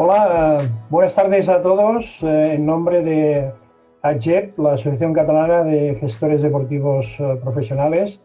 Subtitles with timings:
[0.00, 0.58] Hola,
[0.90, 2.22] buenas tardes a todos.
[2.22, 3.50] Eh, en nombre de
[4.02, 8.24] AGEP, la Asociación Catalana de Gestores Deportivos eh, Profesionales,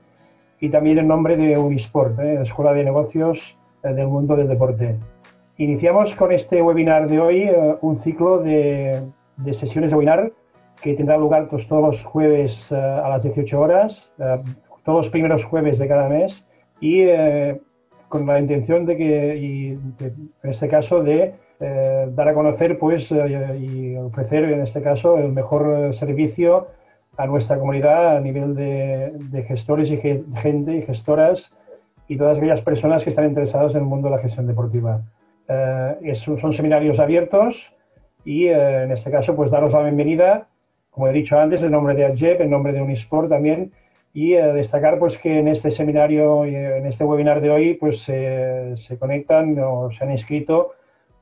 [0.59, 4.99] y también en nombre de Unisport, eh, la Escuela de Negocios del Mundo del Deporte.
[5.58, 7.49] Iniciamos con este webinar de hoy
[7.81, 9.01] un ciclo de,
[9.51, 10.31] sesiones de webinar
[10.79, 14.13] que tendrá lugar todos, los jueves a las 18 horas,
[14.85, 16.48] todos los primeros jueves de cada mes,
[16.80, 17.08] y
[18.09, 21.34] con la intención de que, en este caso, de
[21.66, 26.67] eh, dar a conocer pues, eh, y ofrecer, en este caso, el mejor servicio
[27.16, 31.55] a nuestra comunidad a nivel de, gestores y gente y gestoras
[32.09, 35.04] y todas aquellas personas que están interesadas en el mundo de la gestión deportiva.
[35.48, 37.77] Eh, son seminarios abiertos
[38.26, 40.48] y en este caso pues daros la bienvenida,
[40.90, 43.71] como he dicho antes, en nombre de AGEP, en nombre de Unisport también,
[44.13, 49.57] y destacar pues que en este seminario en este webinar de hoy pues se conectan
[49.59, 50.71] o se han inscrito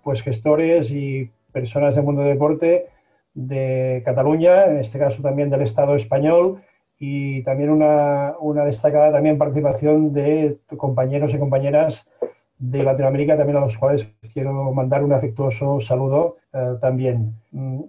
[0.03, 2.87] pues gestores y personas del mundo del deporte
[3.33, 6.61] de Cataluña, en este caso también del Estado español,
[6.99, 12.11] y también una, una destacada también participación de compañeros y compañeras
[12.59, 17.33] de Latinoamérica, también a los cuales quiero mandar un afectuoso saludo eh, también.
[17.51, 17.81] Mm,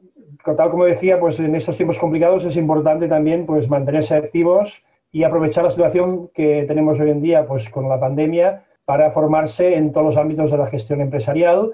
[0.57, 5.25] tal como decía, pues en estos tiempos complicados es importante también pues mantenerse activos y
[5.25, 9.93] aprovechar la situación que tenemos hoy en día pues con la pandemia para formarse en
[9.93, 11.73] todos los ámbitos de la gestión empresarial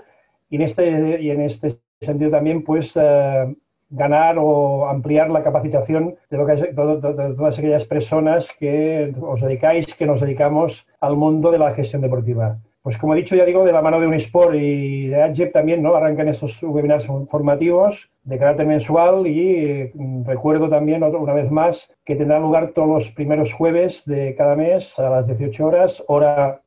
[0.50, 3.54] y en este, y en este sentido también, pues, eh,
[3.90, 10.86] ganar o ampliar la capacitación de, todas aquellas personas que os dedicáis, que nos dedicamos
[11.00, 12.58] al mundo de la gestión deportiva.
[12.82, 15.82] Pues como he dicho, ya digo, de la mano de Unisport y de AGEP también,
[15.82, 15.94] ¿no?
[15.94, 22.14] Arrancan estos webinars formativos de carácter mensual y mm, recuerdo también una vez más que
[22.14, 26.62] tendrán lugar todos los primeros jueves de cada mes a las 18 horas, hora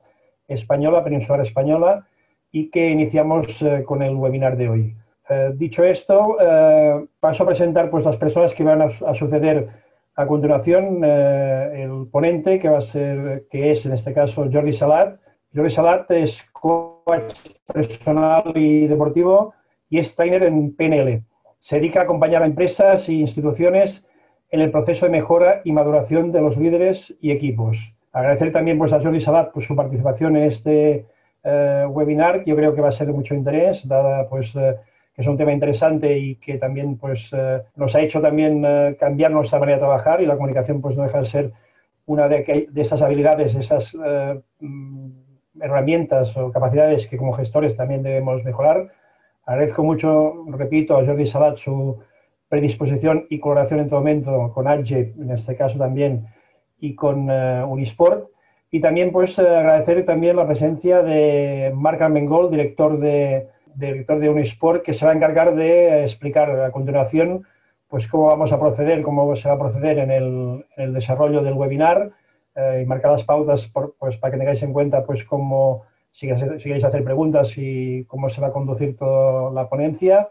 [0.47, 2.05] española, peninsular española,
[2.51, 4.95] y que iniciamos eh, con el webinar de hoy.
[5.29, 9.69] Eh, dicho esto, eh, paso a presentar pues, las personas que van a, suceder
[10.15, 11.03] a continuación.
[11.03, 15.19] el ponente, que va a ser, que es en este caso Jordi Salat.
[15.53, 17.33] Jordi Salat es coach
[17.73, 19.53] personal y deportivo
[19.89, 21.23] y es trainer en PNL.
[21.59, 24.05] Se dedica a acompañar a empresas e instituciones
[24.49, 27.97] en el proceso de mejora y maduración de los líderes y equipos.
[28.11, 31.05] Agradecer también pues, a Jordi Salat por su participación en este
[31.43, 34.75] eh, webinar que yo creo que va a ser de mucho interés, dada pues eh,
[35.13, 38.63] que es un tema interesante y que también pues eh, nos ha hecho también
[38.99, 41.51] cambiar nuestra manera de trabajar y la comunicación pues no deja de ser
[42.05, 43.95] una de, esas habilidades, esas
[44.59, 45.09] mm,
[45.61, 48.91] herramientas o capacidades que como gestores también debemos mejorar.
[49.45, 51.99] Agradezco mucho, repito, a Jordi Salat su
[52.47, 56.27] predisposición y colaboración en todo momento con AGE, en este caso también,
[56.79, 58.30] y con Unisport.
[58.73, 64.29] Y también pues eh, agradecer también la presencia de Marc Armengol, director de, director de
[64.29, 67.45] Unisport, que se va a encargar de explicar a continuación
[67.89, 72.11] pues cómo vamos a proceder, cómo se va a proceder en el, desarrollo del webinar
[72.55, 76.63] eh, y marcar las pautas pues, para que tengáis en cuenta pues cómo, si, si
[76.63, 80.29] queréis hacer preguntas y cómo se va a conducir toda la ponencia.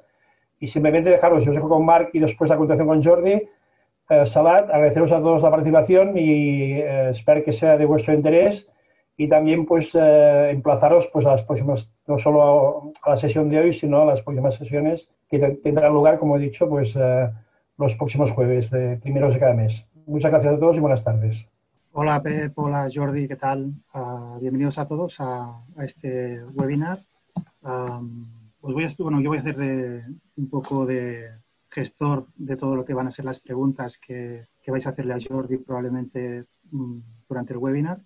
[0.59, 3.43] Y simplemente dejaros, yo os dejo con Marc y después a continuación con Jordi,
[4.10, 8.69] eh, Salat, agradeceros a todos la participación y eh, espero que sea de vuestro interés
[9.16, 13.60] y también pues eh, emplazaros pues a las próximas, no solo a, la sesión de
[13.60, 16.98] hoy, sino a las próximas sesiones que tendrán lugar, como he dicho, pues
[17.78, 19.87] los próximos jueves, de primeros de cada mes.
[20.06, 21.47] Muchas gracias a todos y buenas tardes.
[21.92, 23.72] Hola Pep, hola Jordi, ¿qué tal?
[23.94, 26.98] Ah, bienvenidos a todos a, este webinar.
[27.62, 30.03] os voy a, bueno, yo voy a hacer de,
[30.37, 31.31] un poco de,
[31.71, 35.19] gestor de todo lo que van a ser las preguntas que, vais a hacerle a
[35.21, 36.99] Jordi probablemente mm,
[37.29, 38.03] durante el webinar.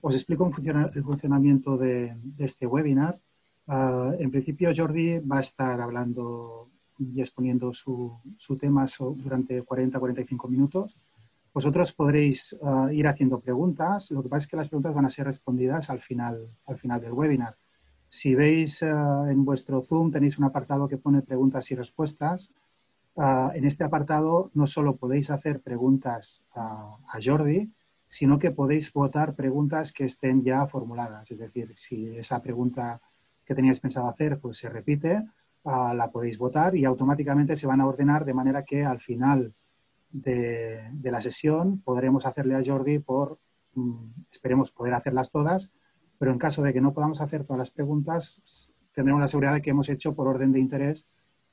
[0.00, 3.18] Os explico el funcionamiento de, este webinar.
[3.66, 8.20] Ah, en principio, Jordi va a estar hablando y exponiendo su,
[8.58, 8.84] tema
[9.16, 10.96] durante 40-45 minutos.
[11.52, 14.10] Vosotros podréis ah, ir haciendo preguntas.
[14.10, 17.00] Lo que pasa es que las preguntas van a ser respondidas al final, al final
[17.00, 17.56] del webinar.
[18.08, 22.52] Si veis ah, en vuestro Zoom, tenéis un apartado que pone preguntas y respuestas.
[23.20, 27.70] En este apartado no solo podéis hacer preguntas a, Jordi,
[28.08, 31.30] sino que podéis votar preguntas que estén ya formuladas.
[31.30, 32.98] Es decir, si esa pregunta
[33.44, 35.22] que teníais pensado hacer pues se repite,
[35.66, 39.52] ah, la podéis votar y automáticamente se van a ordenar de manera que al final
[40.10, 43.38] de, la sesión podremos hacerle a Jordi por,
[43.74, 45.70] mm, esperemos poder hacerlas todas,
[46.18, 49.62] pero en caso de que no podamos hacer todas las preguntas, tendremos la seguridad de
[49.62, 51.06] que hemos hecho por orden de interés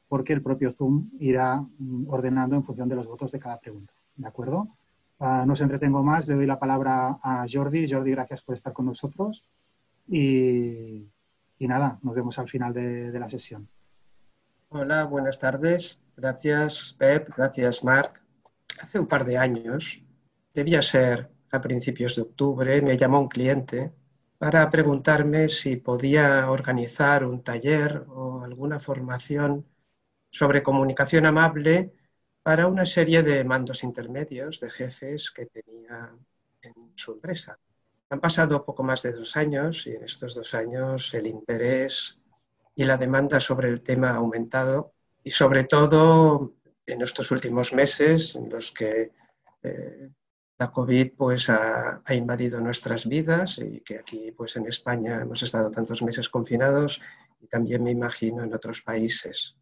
[0.08, 3.94] porque el propio Zoom irá mm, ordenando en función de los votos de cada pregunta.
[4.16, 4.70] ¿De acuerdo?
[5.20, 7.88] Ah, no os entretengo más, le doy la palabra a Jordi.
[7.90, 9.44] Jordi, gracias por estar con nosotros.
[10.08, 11.06] Y,
[11.60, 13.68] y nada, nos vemos al final de, de la sesión.
[14.70, 16.02] Hola, buenas tardes.
[16.16, 17.30] Gracias, Pep.
[17.36, 18.24] Gracias, Marc.
[18.80, 20.04] Hace un par de años,
[20.54, 23.92] debía ser a principios de octubre, me llamó un cliente
[24.38, 29.66] para preguntarme si podía organizar un taller o alguna formación
[30.30, 31.94] sobre comunicación amable
[32.44, 36.16] para una serie de mandos intermedios de jefes que tenía
[36.62, 37.60] en su empresa.
[38.10, 42.20] Han pasado poco más de dos años y en estos dos años el interés
[42.76, 44.94] y la demanda sobre el tema ha aumentado
[45.24, 46.54] y sobre todo
[46.86, 49.12] en estos últimos meses en los que
[49.64, 50.10] eh,
[50.60, 55.70] la COVID pues, ha, invadido nuestras vidas y que aquí pues, en España hemos estado
[55.70, 57.02] tantos meses confinados
[57.40, 59.56] y también me imagino en otros países.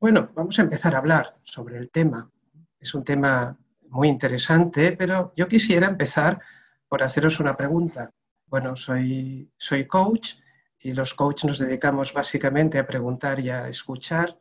[0.00, 2.30] Bueno, vamos a empezar a hablar sobre el tema.
[2.78, 3.58] Es un tema
[3.88, 6.40] muy interesante, pero yo quisiera empezar
[6.86, 8.12] por haceros una pregunta.
[8.46, 10.34] Bueno, soy, soy coach
[10.78, 14.38] y los coaches nos dedicamos básicamente a preguntar y a escuchar.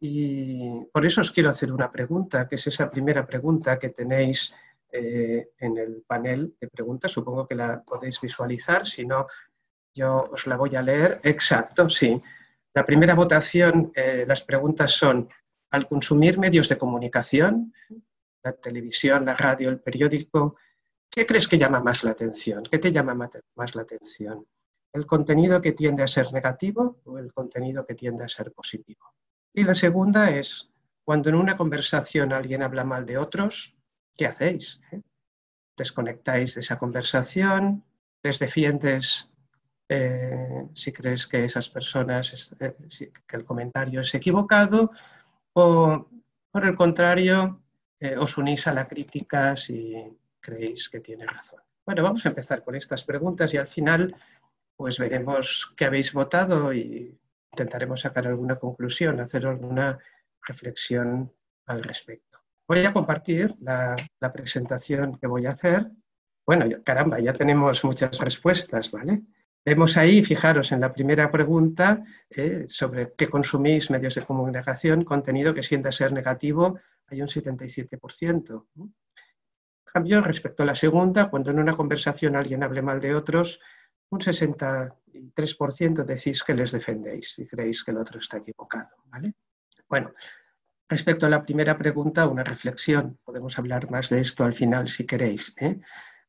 [0.00, 4.56] Y por eso os quiero hacer una pregunta, que es esa primera pregunta que tenéis
[4.90, 7.12] eh, en el panel de preguntas.
[7.12, 9.28] Supongo que la podéis visualizar, si no,
[9.94, 11.20] yo os la voy a leer.
[11.22, 12.20] Exacto, sí.
[12.74, 15.28] La primera votación, eh, las preguntas son,
[15.70, 17.72] al consumir medios de comunicación,
[18.42, 20.56] la televisión, la radio, el periódico,
[21.10, 22.62] ¿qué crees que llama más la atención?
[22.64, 24.46] ¿Qué te llama más la atención?
[24.92, 29.14] ¿El contenido que tiende a ser negativo o el contenido que tiende a ser positivo?
[29.52, 30.70] Y la segunda es,
[31.04, 33.76] cuando en una conversación alguien habla mal de otros,
[34.16, 34.80] ¿qué hacéis?
[34.92, 35.00] ¿Eh?
[35.76, 37.84] Desconectáis de esa conversación,
[38.22, 39.29] les defiendes
[39.90, 42.74] eh, si crees que esas personas, eh,
[43.26, 44.92] que el comentario es equivocado,
[45.52, 46.08] o
[46.50, 47.62] por el contrario,
[48.18, 49.94] os unís a la crítica si
[50.40, 51.60] creéis que tiene razón.
[51.84, 54.14] Bueno, vamos a empezar con estas preguntas y al final
[54.76, 57.18] pues veremos qué habéis votado y
[57.52, 59.98] intentaremos sacar alguna conclusión, hacer alguna
[60.42, 61.30] reflexión
[61.66, 62.38] al respecto.
[62.66, 63.96] Voy a compartir la,
[64.32, 65.90] presentación que voy a hacer.
[66.46, 69.22] Bueno, caramba, ya tenemos muchas respuestas, ¿vale?
[69.64, 75.52] Vemos ahí, fijaros en la primera pregunta eh, sobre qué consumís medios de comunicación, contenido
[75.52, 78.66] que sienta ser negativo, hay un 77%.
[78.76, 78.92] En
[79.84, 83.60] cambio, respecto a la segunda, cuando en una conversación alguien hable mal de otros,
[84.10, 88.96] un 63% decís que les defendéis y creéis que el otro está equivocado.
[89.06, 89.34] ¿vale?
[89.88, 90.12] Bueno,
[90.90, 93.16] Respecto a la primera pregunta, una reflexión.
[93.24, 95.54] Podemos hablar más de esto al final si queréis.
[95.60, 95.78] ¿eh?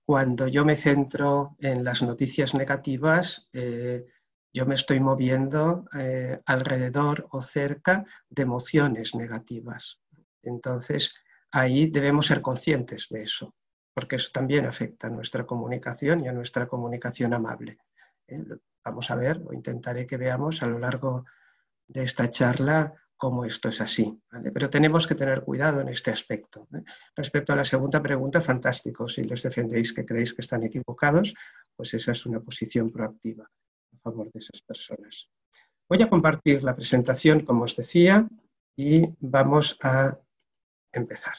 [0.05, 4.05] Cuando yo me centro en las noticias negativas, eh,
[4.53, 10.01] yo me estoy moviendo eh, alrededor o cerca de emociones negativas.
[10.43, 11.15] Entonces,
[11.51, 13.55] ahí debemos ser conscientes de eso,
[13.93, 17.77] porque eso también afecta a nuestra comunicación y a nuestra comunicación amable.
[18.83, 21.25] Vamos a ver, o intentaré que veamos a lo largo
[21.87, 24.19] de esta charla cómo esto es así.
[24.51, 26.67] Pero tenemos que tener cuidado en este aspecto.
[26.73, 26.81] ¿eh?
[27.15, 29.07] Respecto a la segunda pregunta, fantástico.
[29.07, 31.35] Si les defendéis que creéis que están equivocados,
[31.75, 35.29] pues esa es una posición proactiva a favor de esas personas.
[35.87, 38.27] Voy a compartir la presentación, como os decía,
[38.75, 40.17] y vamos a
[40.91, 41.35] empezar.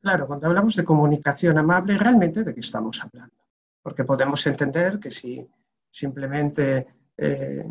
[0.00, 3.36] Claro, cuando hablamos de comunicación amable, ¿realmente de qué estamos hablando?
[3.82, 5.46] Porque podemos entender que si
[5.90, 6.86] simplemente
[7.18, 7.66] eh,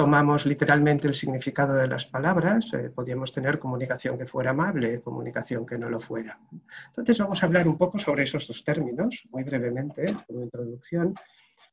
[0.00, 5.66] tomamos literalmente el significado de las palabras, eh, podríamos tener comunicación que fuera amable, comunicación
[5.66, 6.40] que no lo fuera.
[6.86, 11.12] Entonces vamos a hablar un poco sobre esos dos términos, muy brevemente, como introducción,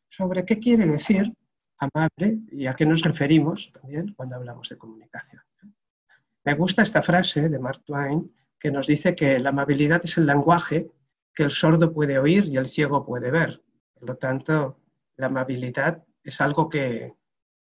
[0.09, 1.33] sobre qué quiere decir
[1.77, 5.41] amable y a qué nos referimos también cuando hablamos de comunicación.
[6.43, 8.29] Me gusta esta frase de Mark Twain
[8.59, 10.91] que nos dice que la amabilidad es el lenguaje
[11.33, 13.63] que el sordo puede oír y el ciego puede ver.
[13.93, 14.81] Por lo tanto,
[15.15, 17.13] la amabilidad es algo que,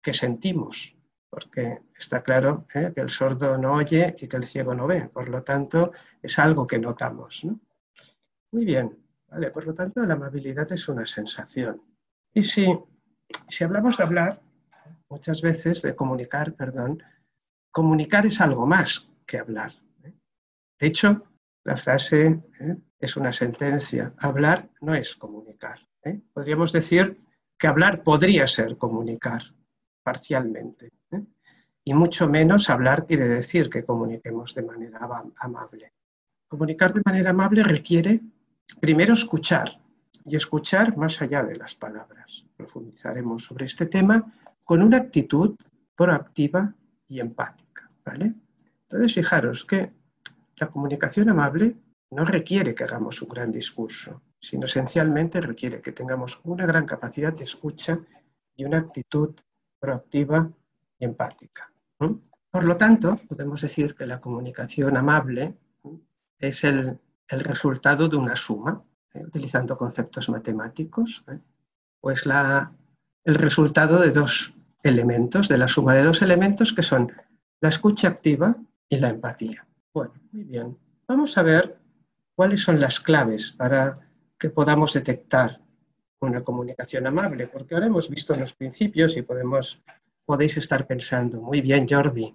[0.08, 0.96] que sentimos,
[1.30, 2.94] porque está claro ¿eh?
[2.96, 6.40] que el sordo no oye y que el ciego no ve, por lo tanto es
[6.40, 7.46] algo que notamos.
[8.54, 8.98] Muy bien,
[9.28, 11.82] vale, por lo tanto la amabilidad es una sensación.
[12.34, 12.66] Y si,
[13.50, 14.42] si hablamos de hablar,
[15.10, 17.04] muchas veces de comunicar, perdón,
[17.70, 19.74] comunicar es algo más que hablar.
[20.06, 20.14] ¿eh?
[20.80, 21.22] De hecho,
[21.66, 22.28] la frase
[22.62, 22.78] ¿eh?
[22.98, 24.14] es una sentencia.
[24.20, 25.86] Hablar no es comunicar.
[26.32, 27.20] Podríamos decir
[27.60, 29.57] que hablar podría ser comunicar
[30.08, 30.94] parcialmente.
[31.12, 31.22] ¿eh?
[31.84, 35.02] Y mucho menos hablar quiere decir que comuniquemos de manera
[35.40, 35.92] amable.
[36.48, 38.22] Comunicar de manera amable requiere
[38.80, 39.82] primero escuchar
[40.24, 42.46] y escuchar más allá de las palabras.
[42.56, 44.24] Profundizaremos sobre este tema
[44.64, 45.58] con una actitud
[45.94, 46.74] proactiva
[47.10, 47.92] y empática.
[48.06, 48.34] ¿vale?
[48.84, 49.92] Entonces, fijaros que
[50.56, 51.76] la comunicación amable
[52.12, 57.34] no requiere que hagamos un gran discurso, sino esencialmente requiere que tengamos una gran capacidad
[57.34, 58.00] de escucha
[58.56, 59.36] y una actitud
[59.80, 60.50] proactiva
[61.00, 61.72] y empática.
[61.98, 65.56] Por lo tanto, podemos decir que la comunicación amable
[66.40, 69.24] es el, resultado de una suma, ¿eh?
[69.26, 71.40] utilizando conceptos matemáticos, ¿eh?
[72.00, 72.72] pues la,
[73.26, 74.54] el resultado de dos
[74.84, 77.12] elementos, de la suma de dos elementos que son
[77.60, 78.56] la escucha activa
[78.88, 79.68] y la empatía.
[79.94, 80.78] Bueno, muy bien.
[81.08, 81.78] Vamos a ver
[82.36, 84.00] cuáles son las claves para
[84.38, 85.60] que podamos detectar
[86.20, 89.82] una comunicación amable, porque ahora hemos visto los principios y podemos,
[90.26, 92.34] podéis estar pensando, muy bien Jordi,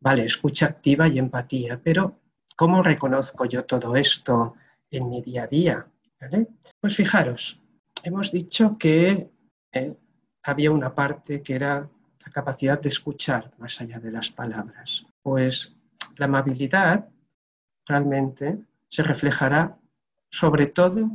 [0.00, 2.20] vale, escucha activa y empatía, pero
[2.56, 4.54] ¿cómo reconozco yo todo esto
[4.90, 5.86] en mi día a día?
[6.80, 7.60] Pues fijaros,
[8.02, 9.30] hemos dicho que
[9.72, 9.94] eh,
[10.42, 11.88] había una parte que era
[12.24, 15.06] la capacidad de escuchar más allá de las palabras.
[15.22, 15.76] Pues
[16.16, 17.08] la amabilidad
[17.86, 19.76] realmente se reflejará
[20.30, 21.10] sobre todo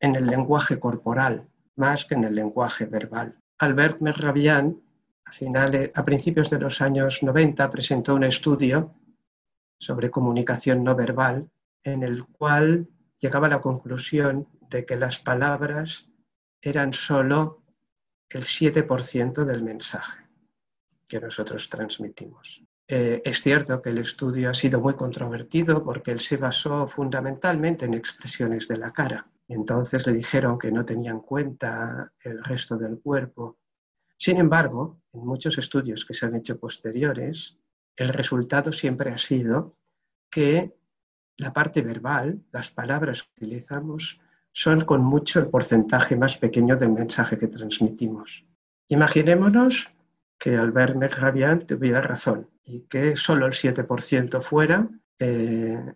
[0.00, 3.38] en el lenguaje corporal, más que en el lenguaje verbal.
[3.58, 4.80] Albert Merrabian,
[5.24, 8.94] a, a principios de los años 90, presentó un estudio
[9.78, 11.50] sobre comunicación no verbal
[11.84, 12.88] en el cual
[13.18, 16.08] llegaba a la conclusión de que las palabras
[16.60, 17.62] eran solo
[18.28, 20.26] el 7% del mensaje
[21.06, 22.62] que nosotros transmitimos.
[22.88, 27.84] Eh, es cierto que el estudio ha sido muy controvertido porque él se basó fundamentalmente
[27.84, 29.26] en expresiones de la cara.
[29.48, 33.58] Entonces le dijeron que no tenía en cuenta el resto del cuerpo.
[34.18, 37.58] Sin embargo, en muchos estudios que se han hecho posteriores,
[37.96, 39.76] el resultado siempre ha sido
[40.30, 40.74] que
[41.36, 44.20] la parte verbal, las palabras que utilizamos,
[44.52, 48.44] son con mucho el porcentaje más pequeño del mensaje que transmitimos.
[48.88, 49.92] Imaginémonos
[50.38, 54.88] que Albert Mehrabian tuviera razón y que solo el 7% fuera,
[55.18, 55.94] eh,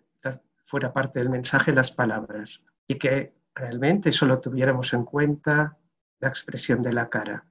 [0.65, 5.77] fuera parte del mensaje las palabras y que realmente solo tuviéramos en cuenta
[6.19, 7.45] la expresión de la cara.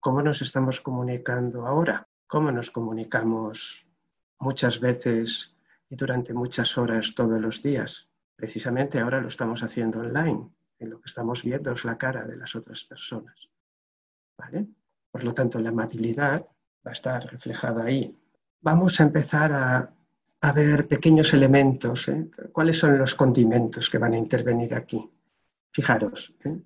[0.00, 2.08] ¿Cómo nos estamos comunicando ahora?
[2.26, 3.86] ¿Cómo nos comunicamos
[4.38, 5.56] muchas veces
[5.88, 8.08] y durante muchas horas todos los días?
[8.34, 12.36] Precisamente ahora lo estamos haciendo online y lo que estamos viendo es la cara de
[12.36, 13.48] las otras personas.
[14.36, 14.66] ¿Vale?
[15.10, 16.44] Por lo tanto, la amabilidad
[16.86, 18.14] va a estar reflejada ahí.
[18.60, 19.95] Vamos a empezar a,
[20.54, 22.08] ver pequeños elementos.
[22.08, 22.30] ¿eh?
[22.52, 25.10] ¿Cuáles son los condimentos que van a intervenir aquí?
[25.72, 26.56] Fijaros, ¿eh?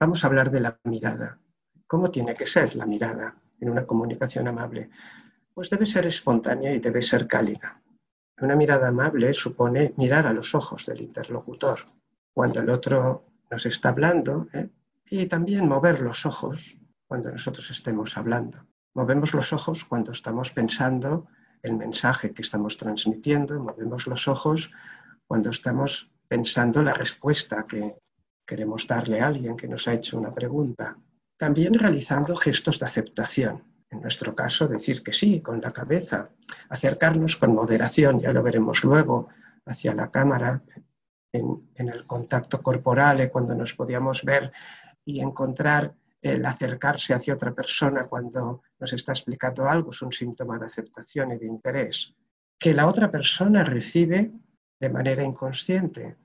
[0.00, 1.38] vamos a hablar de la mirada.
[1.86, 4.90] ¿Cómo tiene que ser la mirada en una comunicación amable?
[5.54, 7.80] Pues debe ser espontánea y debe ser cálida.
[8.40, 11.78] Una mirada amable supone mirar a los ojos del interlocutor
[12.34, 14.68] cuando el otro nos está hablando ¿eh?
[15.08, 18.66] y también mover los ojos cuando nosotros estemos hablando.
[18.92, 21.28] Movemos los ojos cuando estamos pensando
[21.66, 24.70] el mensaje que estamos transmitiendo, movemos los ojos
[25.26, 27.96] cuando estamos pensando la respuesta que
[28.46, 30.96] queremos darle a alguien que nos ha hecho una pregunta.
[31.36, 33.64] También realizando gestos de aceptación.
[33.90, 36.30] En nuestro caso, decir que sí con la cabeza,
[36.68, 39.28] acercarnos con moderación, ya lo veremos luego,
[39.64, 40.62] hacia la cámara,
[41.32, 44.52] en, el contacto corporal, eh, cuando nos podíamos ver
[45.04, 50.58] y encontrar el acercarse hacia otra persona cuando nos está explicando algo es un síntoma
[50.58, 52.14] de aceptación y de interés,
[52.58, 54.32] que la otra persona recibe
[54.80, 56.16] de manera inconsciente,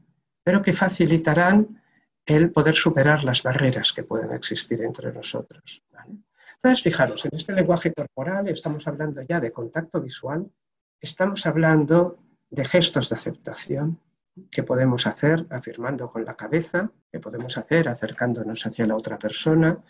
[0.44, 1.82] pero que facilitarán
[2.26, 5.84] el poder superar las barreras que pueden existir entre nosotros.
[6.56, 10.50] Entonces, fijaros, en este lenguaje corporal estamos hablando ya de contacto visual,
[11.00, 12.20] estamos hablando
[12.50, 14.00] de gestos de aceptación,
[14.50, 19.84] que podemos hacer afirmando con la cabeza, que podemos hacer acercándonos hacia la otra persona,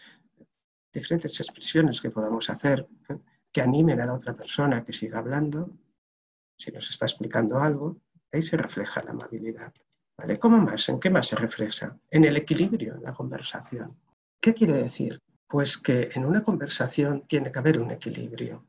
[0.91, 3.17] diferentes expresiones que podamos hacer ¿eh?
[3.51, 5.69] que animen a la otra persona que siga hablando,
[6.57, 7.97] si nos está explicando algo,
[8.31, 9.73] ahí se refleja la amabilidad.
[10.17, 10.37] ¿Vale?
[10.37, 10.87] ¿Cómo más?
[10.89, 11.97] ¿En qué más se refleja?
[12.09, 13.97] En el equilibrio en la conversación.
[14.39, 15.19] ¿Qué quiere decir?
[15.47, 18.65] Pues que en una conversación tiene que haber un equilibrio.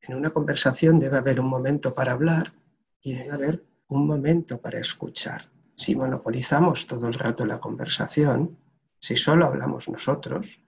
[0.00, 2.52] En una conversación debe haber un momento para hablar
[3.00, 5.50] y debe haber un momento para escuchar.
[5.76, 8.58] Si monopolizamos todo el rato la conversación,
[9.00, 10.60] si solo hablamos nosotros,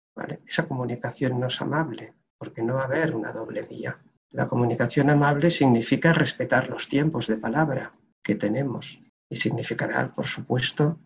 [0.46, 3.98] esa comunicación no es amable, porque no va a haber una doble vía.
[4.30, 7.92] La comunicación amable significa respetar los tiempos de palabra
[8.22, 10.98] que tenemos y significará, por supuesto,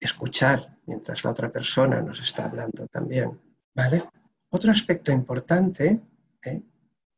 [0.00, 3.40] escuchar mientras la otra persona nos está hablando también.
[3.74, 4.02] ¿vale?
[4.50, 6.00] Otro aspecto importante,
[6.44, 6.62] ¿eh?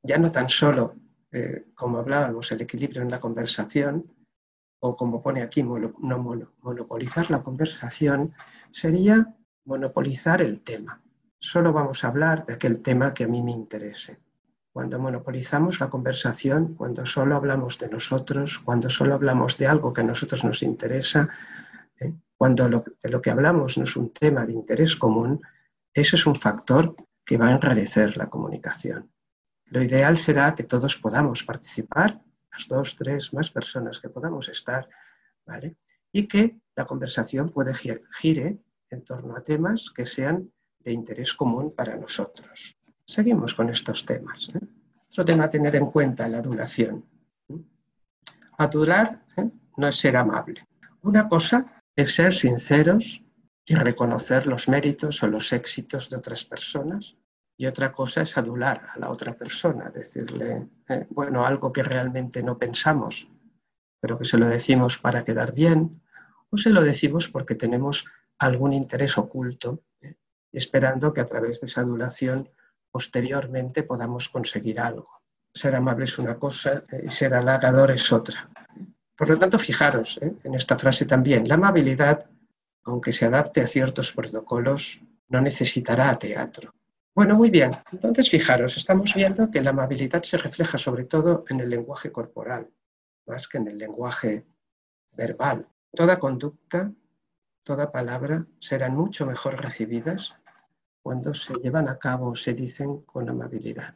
[0.02, 0.94] ya no tan solo
[1.32, 4.10] eh, como hablábamos, el equilibrio en la conversación,
[4.86, 8.32] o como pone aquí, no monopolizar la conversación,
[8.70, 11.02] sería monopolizar el tema.
[11.38, 14.18] Solo vamos a hablar de aquel tema que a mí me interese.
[14.72, 20.02] Cuando monopolizamos la conversación, cuando solo hablamos de nosotros, cuando solo hablamos de algo que
[20.02, 21.28] a nosotros nos interesa,
[21.98, 22.12] ¿eh?
[22.36, 25.40] cuando de lo que hablamos no es un tema de interés común,
[25.94, 29.10] eso es un factor que va a enrarecer la comunicación.
[29.70, 32.20] Lo ideal será que todos podamos participar,
[32.56, 34.88] las dos, tres, más personas que podamos estar,
[35.44, 35.76] ¿vale?
[36.10, 38.58] Y que la conversación puede gire
[38.90, 42.76] en torno a temas que sean de interés común para nosotros.
[43.04, 44.48] Seguimos con estos temas.
[44.54, 44.60] ¿eh?
[45.10, 47.04] Otro tema a tener en cuenta, la adulación.
[48.58, 49.50] Adular ¿eh?
[49.76, 50.66] no es ser amable.
[51.02, 53.22] Una cosa es ser sinceros
[53.64, 57.16] y reconocer los méritos o los éxitos de otras personas.
[57.56, 62.42] Y otra cosa es adular a la otra persona, decirle, eh, bueno, algo que realmente
[62.42, 63.28] no pensamos,
[64.00, 66.02] pero que se lo decimos para quedar bien,
[66.50, 68.04] o se lo decimos porque tenemos
[68.38, 70.16] algún interés oculto, ¿eh?
[70.52, 72.50] esperando que a través de esa adulación
[72.90, 75.08] posteriormente podamos conseguir algo.
[75.54, 78.50] Ser amable es una cosa eh, y ser halagador es otra.
[79.16, 82.28] Por lo tanto, fijaros en esta frase también, la amabilidad
[82.86, 86.72] aunque se adapte a ciertos protocolos, no necesitará teatro.
[87.16, 87.70] Bueno, muy bien.
[87.92, 92.68] Entonces, fijaros, estamos viendo que la amabilidad se refleja sobre todo en el lenguaje corporal,
[93.26, 94.44] más que en el lenguaje
[95.12, 95.66] verbal.
[95.92, 96.92] Toda conducta,
[97.64, 100.34] toda palabra serán mucho mejor recibidas
[101.02, 103.94] cuando se llevan a cabo o se dicen con amabilidad.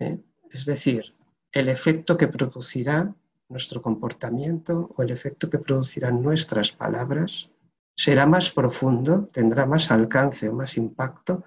[0.00, 0.18] ¿Eh?
[0.50, 1.14] Es decir,
[1.52, 3.14] el efecto que producirá
[3.48, 7.48] nuestro comportamiento o el efecto que producirán nuestras palabras
[7.94, 11.44] será más profundo, tendrá más alcance o más impacto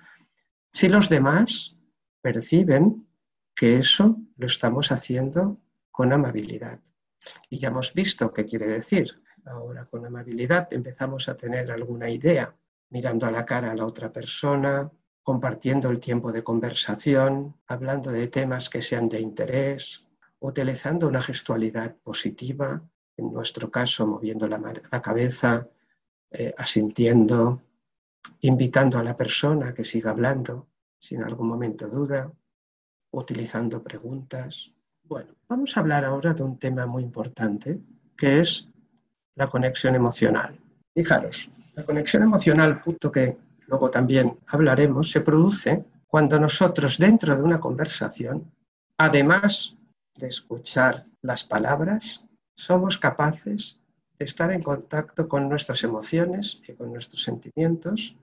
[0.75, 1.73] si los demás
[2.21, 3.07] perciben
[3.55, 5.57] que eso lo estamos haciendo
[5.89, 6.81] con amabilidad.
[7.49, 9.21] Y ya hemos visto qué quiere decir.
[9.45, 12.53] Ahora con amabilidad empezamos a tener alguna idea,
[12.89, 14.91] mirando a la cara a la otra persona,
[15.23, 20.05] compartiendo el tiempo de conversación, hablando de temas que sean de interés,
[20.39, 22.83] utilizando una gestualidad positiva,
[23.15, 24.59] en nuestro caso moviendo la,
[25.01, 25.69] cabeza,
[26.31, 27.61] eh, asintiendo,
[28.41, 30.67] invitando a la persona que siga hablando,
[30.99, 32.31] si en algún momento duda,
[33.11, 34.71] utilizando preguntas.
[35.03, 37.79] Bueno, vamos a hablar ahora de un tema muy importante,
[38.17, 38.67] que es
[39.35, 40.57] la conexión emocional.
[40.93, 47.43] Fijaros, la conexión emocional, punto que luego también hablaremos, se produce cuando nosotros dentro de
[47.43, 48.49] una conversación,
[48.97, 49.75] además
[50.15, 53.81] de escuchar las palabras, somos capaces
[54.17, 58.15] de estar en contacto con nuestras emociones y con nuestros sentimientos,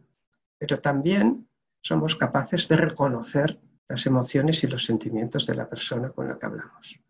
[0.58, 1.48] pero también
[1.82, 6.46] somos capaces de reconocer las emociones y los sentimientos de la persona con la que
[6.46, 7.00] hablamos.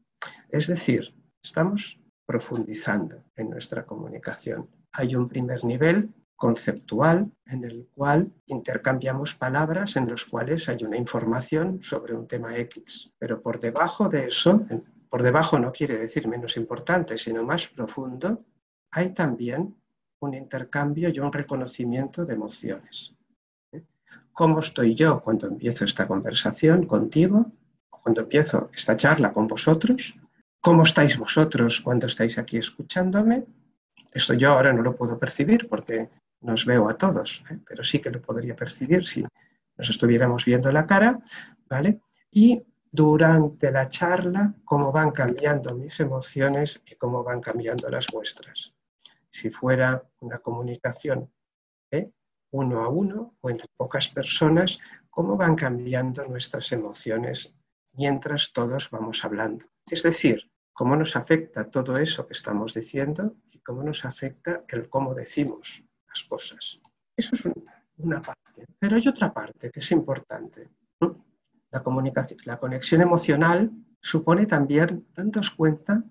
[0.49, 4.69] Es decir, estamos profundizando en nuestra comunicación.
[4.93, 10.97] Hay un primer nivel conceptual en el cual intercambiamos palabras en los cuales hay una
[10.97, 14.67] información sobre un tema X, pero por debajo de eso,
[15.09, 18.45] por debajo no quiere decir menos importante, sino más profundo,
[18.93, 19.75] hay también
[20.21, 23.15] un intercambio y un reconocimiento de emociones.
[23.73, 23.83] ¿eh?
[24.33, 27.51] ¿Cómo estoy yo cuando empiezo esta conversación contigo?
[27.91, 30.15] Cuando empiezo esta charla con vosotros.
[30.61, 33.47] ¿Cómo estáis vosotros cuando estáis aquí escuchándome?
[34.13, 36.11] Esto yo ahora no lo puedo percibir porque
[36.43, 37.59] nos veo a todos, ¿eh?
[37.67, 39.25] pero sí que lo podría percibir si
[39.77, 41.19] nos estuviéramos viendo la cara,
[41.69, 42.01] ¿vale?
[42.31, 48.75] Y durante la charla, cómo van cambiando mis emociones y cómo van cambiando las vuestras
[49.33, 51.33] si fuera una comunicación
[51.91, 52.11] ¿eh?
[52.53, 57.55] uno a uno o entre pocas personas, cómo van cambiando nuestras emociones
[57.95, 59.65] mientras todos vamos hablando.
[59.91, 64.89] Es decir, cómo nos afecta todo eso que estamos diciendo y cómo nos afecta el
[64.89, 66.79] cómo decimos las cosas.
[67.17, 67.49] Eso es
[67.97, 68.67] una parte.
[68.79, 70.69] Pero hay otra parte que es importante.
[71.71, 76.05] La, comunicación, la conexión emocional supone también darnos cuenta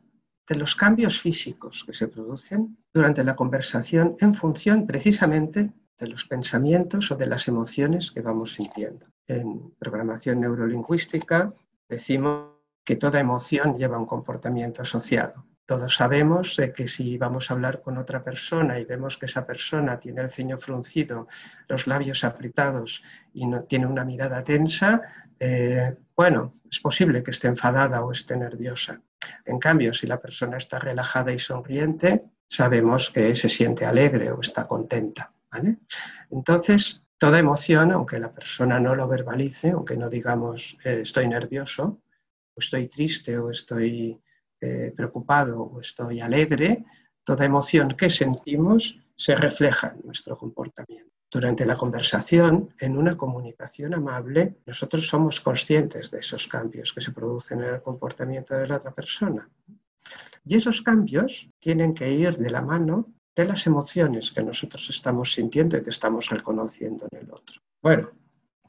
[0.51, 6.25] de los cambios físicos que se producen durante la conversación en función precisamente de los
[6.25, 9.05] pensamientos o de las emociones que vamos sintiendo.
[9.27, 11.53] En programación neurolingüística
[11.87, 12.49] decimos
[12.83, 15.45] que toda emoción lleva un comportamiento asociado.
[15.65, 19.99] Todos sabemos que si vamos a hablar con otra persona y vemos que esa persona
[19.99, 21.27] tiene el ceño fruncido,
[21.67, 25.01] los labios apretados y no tiene una mirada tensa,
[25.39, 29.01] eh, bueno, es posible que esté enfadada o esté nerviosa.
[29.45, 34.41] En cambio, si la persona está relajada y sonriente, sabemos que se siente alegre o
[34.41, 35.31] está contenta.
[36.29, 42.01] Entonces, toda emoción, aunque la persona no lo verbalice, aunque no digamos eh, estoy nervioso,
[42.53, 44.21] o estoy triste, o estoy
[44.61, 46.85] eh, preocupado, o estoy alegre,
[47.23, 53.93] toda emoción que sentimos se refleja en nuestro comportamiento durante la conversación, en una comunicación
[53.93, 58.75] amable, nosotros somos conscientes de esos cambios que se producen en el comportamiento de la
[58.75, 59.49] otra persona.
[60.43, 65.33] Y esos cambios tienen que ir de la mano de las emociones que nosotros estamos
[65.33, 67.61] sintiendo y que estamos reconociendo en el otro.
[67.81, 68.11] Bueno,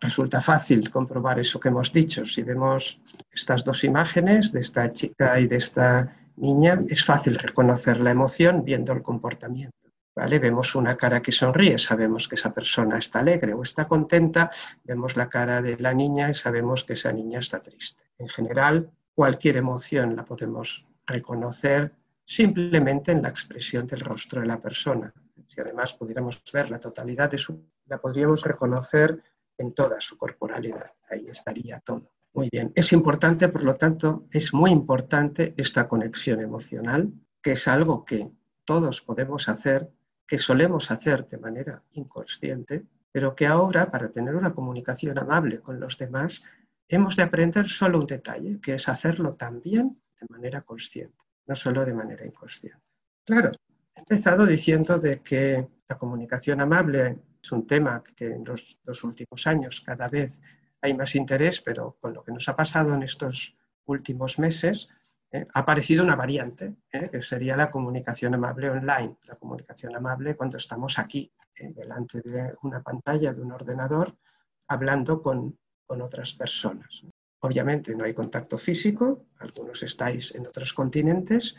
[0.02, 2.26] resulta fácil comprobar eso que hemos dicho.
[2.26, 8.00] Si vemos estas dos imágenes de esta chica y de esta niña, es fácil reconocer
[8.00, 9.76] la emoción viendo el comportamiento.
[10.14, 10.38] ¿Vale?
[10.38, 14.50] Vemos una cara que sonríe, sabemos que esa persona está alegre o está contenta,
[14.84, 18.04] vemos la cara de la niña y sabemos que esa niña está triste.
[18.18, 21.94] En general, cualquier emoción la podemos reconocer
[22.26, 25.14] simplemente en la expresión del rostro de la persona.
[25.48, 29.22] Si además pudiéramos ver la totalidad de su, la podríamos reconocer
[29.58, 30.92] en toda su corporalidad.
[31.10, 32.10] Ahí estaría todo.
[32.34, 32.72] Muy bien.
[32.74, 37.12] Es importante, por lo tanto, es muy importante esta conexión emocional,
[37.42, 38.30] que es algo que
[38.64, 39.90] todos podemos hacer,
[40.26, 45.78] que solemos hacer de manera inconsciente, pero que ahora, para tener una comunicación amable con
[45.78, 46.42] los demás,
[46.88, 51.84] hemos de aprender solo un detalle, que es hacerlo también de manera consciente, no solo
[51.84, 52.80] de manera inconsciente.
[53.24, 53.50] Claro,
[53.94, 59.46] he empezado diciendo de que la comunicación amable es un tema que en los, últimos
[59.46, 60.40] años cada vez
[60.80, 64.88] hay más interés, pero con lo que nos ha pasado en estos últimos meses,
[65.30, 70.36] eh, ha aparecido una variante, eh, que sería la comunicación amable online, la comunicación amable
[70.36, 74.16] cuando estamos aquí, eh, delante de una pantalla, de un ordenador,
[74.68, 77.02] hablando con, con otras personas.
[77.40, 81.56] Obviamente no hay contacto físico, algunos estáis en otros continentes,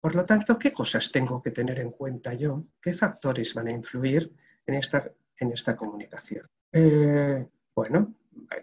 [0.00, 2.64] por lo tanto, ¿qué cosas tengo que tener en cuenta yo?
[2.80, 4.32] ¿Qué factores van a influir
[4.66, 6.46] en esta en esta comunicación.
[6.72, 8.14] Eh, bueno,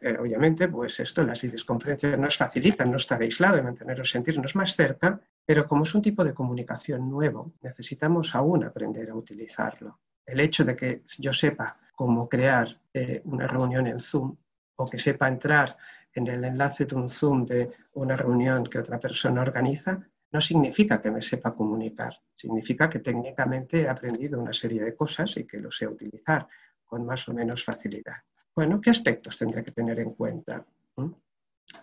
[0.02, 4.76] eh, obviamente, pues esto, las videoconferencias nos facilitan no estar aislado y mantenernos, sentirnos más
[4.76, 10.00] cerca, pero como es un tipo de comunicación nuevo, necesitamos aún aprender a utilizarlo.
[10.26, 14.36] El hecho de que yo sepa cómo crear eh, una reunión en Zoom
[14.76, 15.78] o que sepa entrar
[16.14, 21.00] en el enlace de un Zoom de una reunión que otra persona organiza, no significa
[21.00, 25.60] que me sepa comunicar, significa que técnicamente he aprendido una serie de cosas y que
[25.60, 26.48] lo sé utilizar
[26.84, 28.18] con más o menos facilidad.
[28.56, 30.66] Bueno, ¿qué aspectos tendré que tener en cuenta?
[30.96, 31.12] ¿Mm?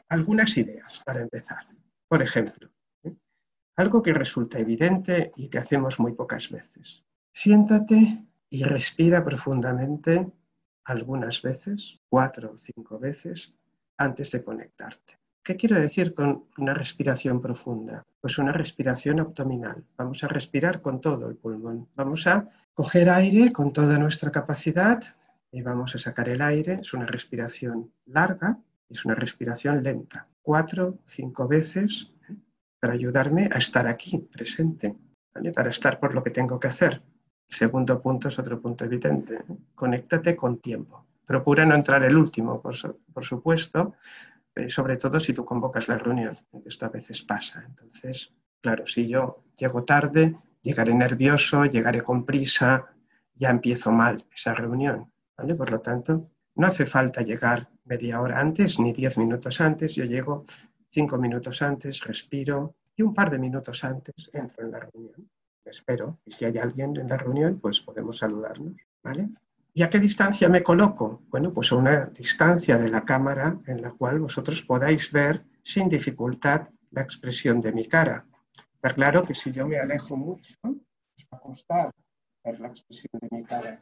[0.08, 1.64] Algunas ideas para empezar.
[2.08, 2.68] Por ejemplo,
[3.04, 3.14] ¿eh?
[3.76, 7.04] algo que resulta evidente y que hacemos muy pocas veces.
[7.32, 10.26] Siéntate y respira profundamente
[10.84, 13.54] algunas veces, cuatro o cinco veces,
[13.96, 15.19] antes de conectarte.
[15.50, 18.06] ¿Qué quiero decir con una respiración profunda?
[18.20, 19.84] Pues una respiración abdominal.
[19.96, 21.88] Vamos a respirar con todo el pulmón.
[21.96, 25.02] Vamos a coger aire con toda nuestra capacidad
[25.50, 26.74] y vamos a sacar el aire.
[26.74, 30.28] Es una respiración larga, es una respiración lenta.
[30.40, 32.36] Cuatro, cinco veces ¿eh?
[32.78, 34.94] para ayudarme a estar aquí, presente,
[35.52, 37.02] para estar por lo que tengo que hacer.
[37.48, 39.34] El segundo punto es otro punto evidente.
[39.34, 39.56] ¿eh?
[39.74, 41.06] Conéctate con tiempo.
[41.26, 46.36] Procura no entrar el último, por supuesto, eh, sobre todo si tú convocas la reunión,
[46.64, 47.64] esto a veces pasa.
[47.66, 52.86] Entonces, claro, si yo llego tarde, llegaré nervioso, llegaré con prisa,
[53.34, 55.10] ya empiezo mal esa reunión.
[55.36, 55.54] ¿vale?
[55.54, 60.04] Por lo tanto, no hace falta llegar media hora antes ni diez minutos antes, yo
[60.04, 60.44] llego
[60.90, 65.30] cinco minutos antes, respiro y un par de minutos antes entro en la reunión.
[65.64, 68.74] espero y si hay alguien en la reunión, pues podemos saludarnos.
[69.02, 69.30] ¿vale?
[69.72, 71.22] ¿Y a qué distancia me coloco?
[71.28, 75.88] Bueno, pues a una distancia de la cámara en la cual vosotros podáis ver sin
[75.88, 78.26] dificultad la expresión de mi cara.
[78.74, 81.90] Está claro que si yo me alejo mucho, os va a costar
[82.44, 83.80] ver la expresión de mi cara.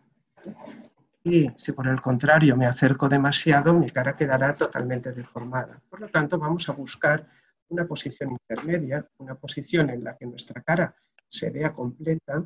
[1.25, 5.81] Y si por el contrario me acerco demasiado, mi cara quedará totalmente deformada.
[5.89, 7.27] Por lo tanto, vamos a buscar
[7.69, 10.95] una posición intermedia, una posición en la que nuestra cara
[11.29, 12.45] se vea completa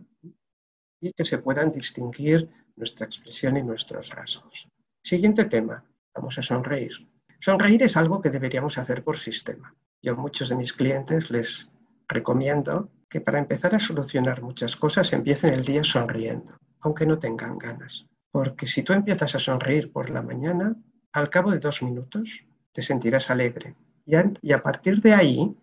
[1.01, 4.69] y que se puedan distinguir nuestra expresión y nuestros rasgos.
[5.03, 6.93] Siguiente tema, vamos a sonreír.
[7.41, 9.75] Sonreír es algo que deberíamos hacer por sistema.
[10.01, 11.71] Yo a muchos de mis clientes les
[12.09, 17.59] recomiendo que para empezar a solucionar muchas cosas empiecen el día sonriendo, aunque no tengan
[17.59, 18.07] ganas.
[18.31, 20.75] Porque si tú empiezas a sonreír por la mañana,
[21.13, 23.75] al cabo de dos minutos te sentirás alegre.
[24.07, 25.57] Y a, partir de ahí,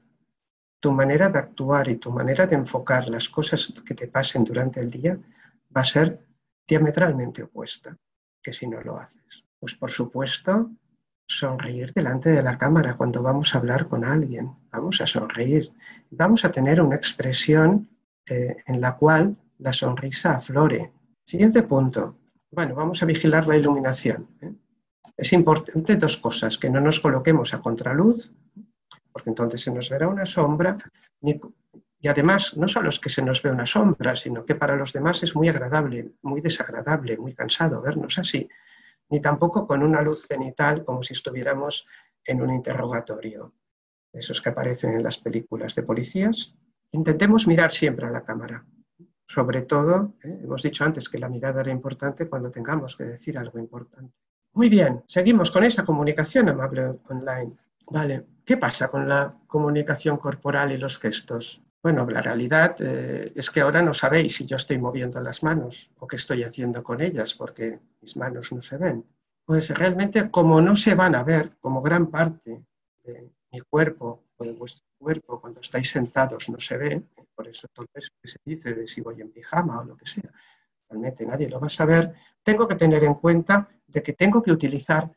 [0.79, 4.79] tu manera de actuar y tu manera de enfocar las cosas que te pasen durante
[4.79, 5.17] el día
[5.75, 6.19] va a ser
[6.69, 7.97] diametralmente opuesta
[8.41, 9.43] que si no lo haces.
[9.59, 10.69] Pues por supuesto,
[11.27, 14.55] sonreír delante de la cámara cuando vamos a hablar con alguien.
[14.71, 15.71] Vamos a sonreír.
[16.11, 17.89] Vamos a tener una expresión
[18.29, 20.93] eh, en la cual la sonrisa aflore.
[21.25, 22.15] Siguiente punto.
[22.51, 24.27] Bueno, vamos a vigilar la iluminación.
[24.41, 24.53] ¿eh?
[25.17, 28.31] Es importante dos cosas, que no nos coloquemos a contraluz,
[29.11, 30.77] porque entonces se nos verá una sombra,
[32.01, 34.93] y además, no solo es que se nos ve una sombra, sino que para los
[34.93, 38.47] demás es muy agradable, muy desagradable, muy cansado vernos así,
[39.09, 41.85] ni tampoco con una luz cenital como si estuviéramos
[42.23, 43.53] en un interrogatorio,
[44.13, 46.55] esos que aparecen en las películas de policías.
[46.91, 48.65] Intentemos mirar siempre a la cámara.
[49.25, 50.39] Sobre todo, ¿eh?
[50.41, 54.13] hemos dicho antes que la mirada era importante cuando tengamos que decir algo importante.
[54.53, 57.57] Muy bien, seguimos con esa comunicación amable online.
[57.87, 61.61] Vale, ¿qué pasa con la comunicación corporal y los gestos?
[61.81, 65.89] Bueno, la realidad eh, es que ahora no sabéis si yo estoy moviendo las manos
[65.99, 69.05] o qué estoy haciendo con ellas, porque mis manos no se ven.
[69.45, 72.65] Pues realmente como no se van a ver, como gran parte
[73.03, 77.01] de mi cuerpo o de vuestro cuerpo cuando estáis sentados no se ve,
[77.33, 80.29] por eso entonces se dice de si voy en pijama o lo que sea,
[80.89, 82.13] realmente nadie lo va a saber,
[82.43, 85.09] tengo que tener en cuenta de que tengo que utilizar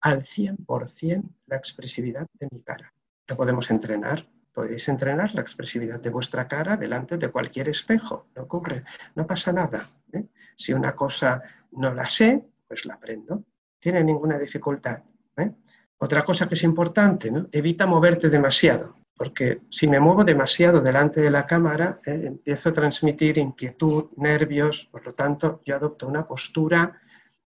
[0.00, 2.92] al 100% la expresividad de mi cara.
[3.26, 8.44] Lo podemos entrenar, podéis entrenar la expresividad de vuestra cara delante de cualquier espejo, no
[8.44, 8.84] ocurre,
[9.16, 9.90] no pasa nada.
[10.12, 10.24] ¿eh?
[10.56, 13.44] Si una cosa no la sé, pues la aprendo,
[13.80, 15.02] tiene ninguna dificultad.
[15.36, 15.50] ¿eh?
[15.98, 21.30] Otra cosa que es importante, evita moverte demasiado, porque si me muevo demasiado delante de
[21.30, 22.22] la cámara, ¿eh?
[22.24, 27.00] empiezo a transmitir inquietud, nervios, por lo tanto yo adopto una postura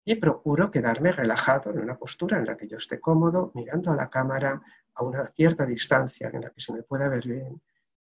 [0.06, 3.96] y procuro quedarme relajado en una postura en la que yo esté cómodo, mirando a
[3.96, 4.62] la cámara,
[4.96, 7.62] a una cierta distancia en la que se me pueda ver bien,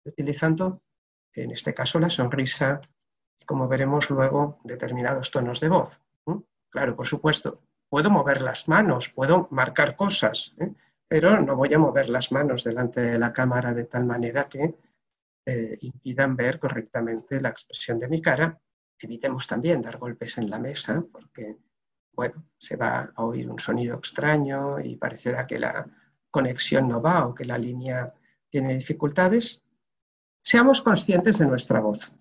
[0.04, 0.82] utilizando
[1.34, 2.80] en este caso la sonrisa
[3.40, 6.00] y como veremos luego determinados tonos de voz.
[6.70, 10.74] Claro, por supuesto, puedo mover las manos, puedo marcar cosas, ¿eh?
[11.08, 14.74] pero no voy a mover las manos delante de la cámara de tal manera que
[15.46, 18.60] eh, impidan ver correctamente la expresión de mi cara.
[18.98, 21.56] Evitemos también dar golpes en la mesa porque,
[22.12, 25.86] bueno, se va a oír un sonido extraño y parecerá que la
[26.30, 28.12] conexión no va o que la línea
[28.50, 29.62] tiene dificultades,
[30.42, 32.12] seamos conscientes de nuestra voz.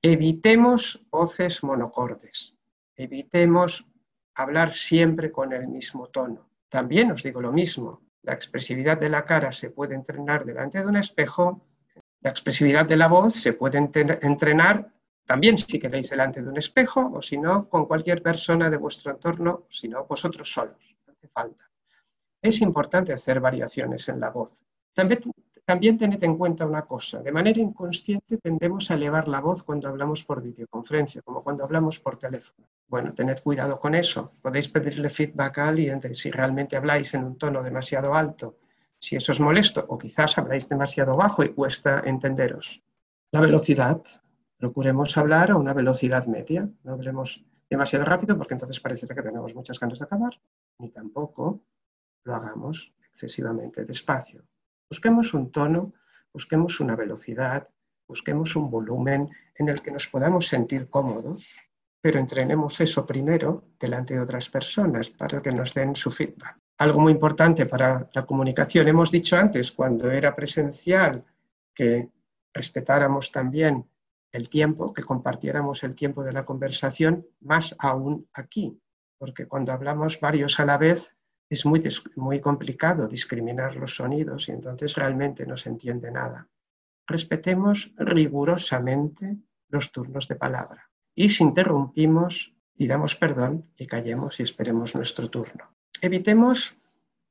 [0.00, 2.54] Evitemos voces monocordes,
[2.94, 3.86] evitemos
[4.34, 6.48] hablar siempre con el mismo tono.
[6.68, 10.86] También os digo lo mismo, la expresividad de la cara se puede entrenar delante de
[10.86, 11.66] un espejo,
[12.20, 14.92] la expresividad de la voz se puede entrenar
[15.26, 19.10] también si queréis delante de un espejo o si no con cualquier persona de vuestro
[19.10, 21.67] entorno, si no vosotros solos, no hace falta
[22.42, 24.64] es importante hacer variaciones en la voz.
[24.94, 29.88] También, tened en cuenta una cosa, de manera inconsciente tendemos a elevar la voz cuando
[29.88, 32.66] hablamos por videoconferencia, como cuando hablamos por teléfono.
[32.88, 34.32] Bueno, tened cuidado con eso.
[34.40, 38.56] Podéis pedirle feedback a alguien si realmente habláis en un tono demasiado alto,
[38.98, 42.82] si eso es molesto, o quizás habláis demasiado bajo y cuesta entenderos.
[43.30, 44.00] La velocidad.
[44.56, 46.68] Procuremos hablar a una velocidad media.
[46.82, 50.32] No hablemos demasiado rápido porque entonces parecerá que tenemos muchas ganas de acabar,
[50.78, 51.60] ni tampoco
[52.24, 54.44] lo hagamos excesivamente despacio.
[54.90, 55.92] Busquemos un tono,
[56.32, 57.68] busquemos una velocidad,
[58.06, 61.46] busquemos un volumen en el que nos podamos sentir cómodos,
[62.00, 66.56] pero entrenemos eso primero delante de otras personas para que nos den su feedback.
[66.78, 71.24] Algo muy importante para la comunicación, hemos dicho antes, cuando era presencial,
[71.74, 72.08] que
[72.54, 73.84] respetáramos también
[74.32, 78.80] el tiempo, que compartiéramos el tiempo de la conversación, más aún aquí,
[79.18, 81.16] porque cuando hablamos varios a la vez,
[81.50, 81.82] es muy,
[82.16, 86.48] muy complicado discriminar los sonidos y entonces realmente no se entiende nada.
[87.06, 94.94] Respetemos rigurosamente los turnos de palabra y si interrumpimos, pidamos perdón y callemos y esperemos
[94.94, 95.74] nuestro turno.
[96.00, 96.76] Evitemos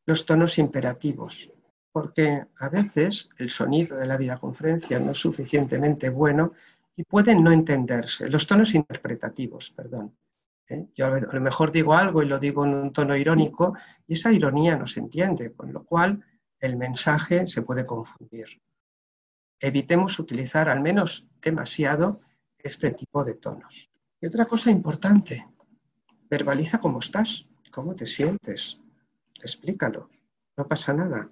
[0.05, 1.49] los tonos imperativos,
[1.91, 6.53] porque a veces el sonido de la videoconferencia no es suficientemente bueno
[6.97, 8.27] y pueden no entenderse.
[8.29, 10.13] Los tonos interpretativos, perdón.
[10.69, 10.87] ¿Eh?
[10.93, 13.75] Yo a lo mejor digo algo y lo digo en un tono irónico
[14.05, 16.23] y esa ironía no se entiende, con lo cual
[16.59, 18.47] el mensaje se puede confundir.
[19.59, 22.21] Evitemos utilizar al menos demasiado
[22.57, 23.89] este tipo de tonos.
[24.19, 25.47] Y otra cosa importante,
[26.29, 28.79] verbaliza cómo estás, cómo te sientes,
[29.41, 30.09] explícalo,
[30.55, 31.29] no pasa nada.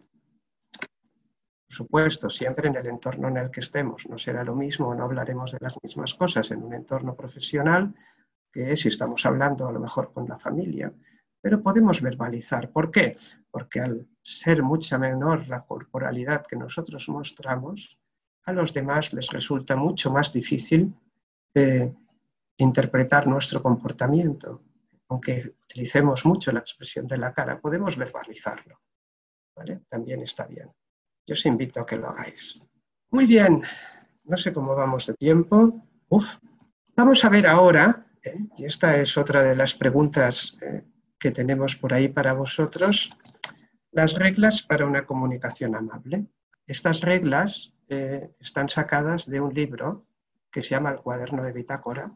[1.68, 5.04] Por supuesto, siempre en el entorno en el que estemos, no será lo mismo, no
[5.04, 7.94] hablaremos de las mismas cosas en un entorno profesional
[8.56, 10.94] que si estamos hablando a lo mejor con la familia,
[11.42, 12.72] pero podemos verbalizar.
[12.72, 13.18] ¿Por qué?
[13.52, 18.00] Porque al ser mucha menor la corporalidad que nosotros mostramos,
[18.46, 20.96] a los demás les resulta mucho más difícil
[22.58, 24.62] interpretar nuestro comportamiento.
[25.10, 28.80] Aunque utilicemos mucho la expresión de la cara, podemos verbalizarlo.
[29.90, 30.72] También está bien.
[31.28, 32.58] Yo os invito a que lo hagáis.
[33.10, 33.62] Muy bien,
[34.24, 35.82] no sé cómo vamos de tiempo.
[36.96, 38.05] Vamos a ver ahora
[38.58, 40.84] y esta es otra de las preguntas eh,
[41.20, 43.10] que tenemos por ahí para vosotros.
[43.92, 46.26] Las reglas para una comunicación amable.
[46.68, 50.08] Estas reglas eh, están sacadas de un libro
[50.52, 52.14] que se llama El cuaderno de bitácora,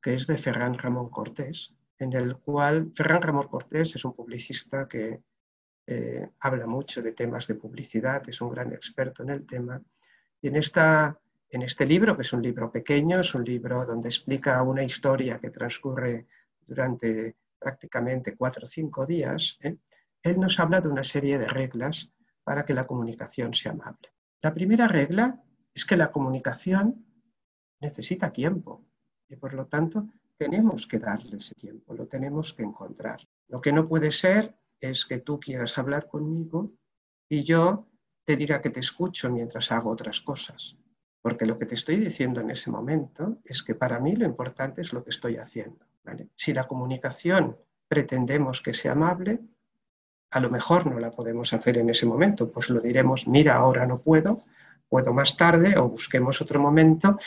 [0.00, 4.88] que es de Ferran Ramón Cortés, en el cual Ferran Ramón Cortés es un publicista
[4.88, 5.22] que
[5.86, 9.82] eh, habla mucho de temas de publicidad, es un gran experto en el tema.
[10.40, 11.18] Y en esta
[11.52, 15.38] en este libro, que es un libro pequeño, es un libro donde explica una historia
[15.38, 16.26] que transcurre
[16.66, 19.76] durante prácticamente cuatro o cinco días, ¿eh?
[20.22, 22.10] él nos habla de una serie de reglas
[22.42, 24.14] para que la comunicación sea amable.
[24.40, 27.04] La primera regla es que la comunicación
[27.80, 28.86] necesita tiempo
[29.28, 33.20] y por lo tanto tenemos que darle ese tiempo, lo tenemos que encontrar.
[33.48, 36.72] Lo que no puede ser es que tú quieras hablar conmigo
[37.28, 37.90] y yo
[38.24, 40.78] te diga que te escucho mientras hago otras cosas.
[41.22, 44.80] Porque lo que te estoy diciendo en ese momento es que para mí lo importante
[44.80, 45.86] es lo que estoy haciendo.
[46.36, 47.56] Si la comunicación
[47.88, 49.40] pretendemos que sea amable,
[50.30, 53.86] a lo mejor no la podemos hacer en ese momento, pues lo diremos, mira, ahora
[53.86, 54.42] no puedo,
[54.88, 57.18] puedo más tarde o busquemos otro momento.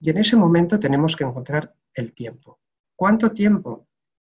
[0.00, 2.58] Y en ese momento tenemos que encontrar el tiempo.
[2.96, 3.86] ¿Cuánto tiempo?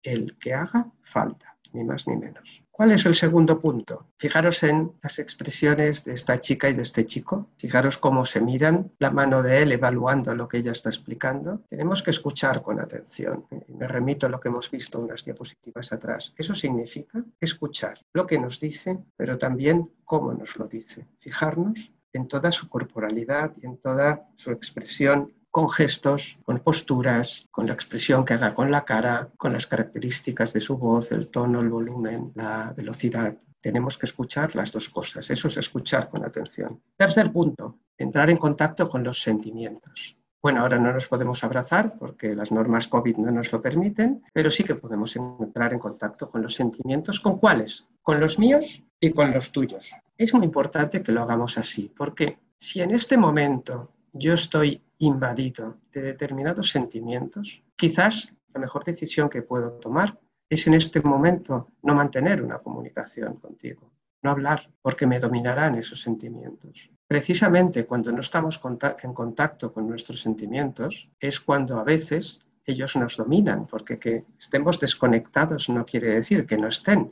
[0.04, 2.64] El que haga falta ni más ni menos.
[2.72, 4.08] ¿Cuál es el segundo punto?
[4.18, 7.50] Fijaros en las expresiones de esta chica y de este chico.
[7.58, 11.62] Fijaros cómo se miran, la mano de él evaluando lo que ella está explicando.
[11.70, 13.46] Tenemos que escuchar con atención.
[13.68, 16.34] Me remito a lo que hemos visto unas diapositivas atrás.
[16.38, 21.06] Eso significa escuchar lo que nos dice, pero también cómo nos lo dice.
[21.20, 27.66] Fijarnos en toda su corporalidad y en toda su expresión con gestos, con posturas, con
[27.68, 31.60] la expresión que haga con la cara, con las características de su voz, el tono,
[31.62, 33.36] el volumen, la velocidad.
[33.62, 35.30] Tenemos que escuchar las dos cosas.
[35.30, 36.82] Eso es escuchar con atención.
[36.96, 40.16] Tercer punto, entrar en contacto con los sentimientos.
[40.42, 44.50] Bueno, ahora no nos podemos abrazar porque las normas COVID no nos lo permiten, pero
[44.50, 47.20] sí que podemos entrar en contacto con los sentimientos.
[47.20, 47.86] ¿Con cuáles?
[48.02, 49.94] Con los míos y con los tuyos.
[50.18, 55.78] Es muy importante que lo hagamos así, porque si en este momento yo estoy invadido
[55.94, 61.96] de determinados sentimientos, quizás la mejor decisión que puedo tomar es en este momento no
[61.96, 66.90] mantener una comunicación contigo, no hablar, porque me dominarán esos sentimientos.
[67.08, 68.60] Precisamente cuando no estamos
[69.04, 74.80] en contacto con nuestros sentimientos es cuando a veces ellos nos dominan, porque que estemos
[74.80, 77.12] desconectados no quiere decir que no estén,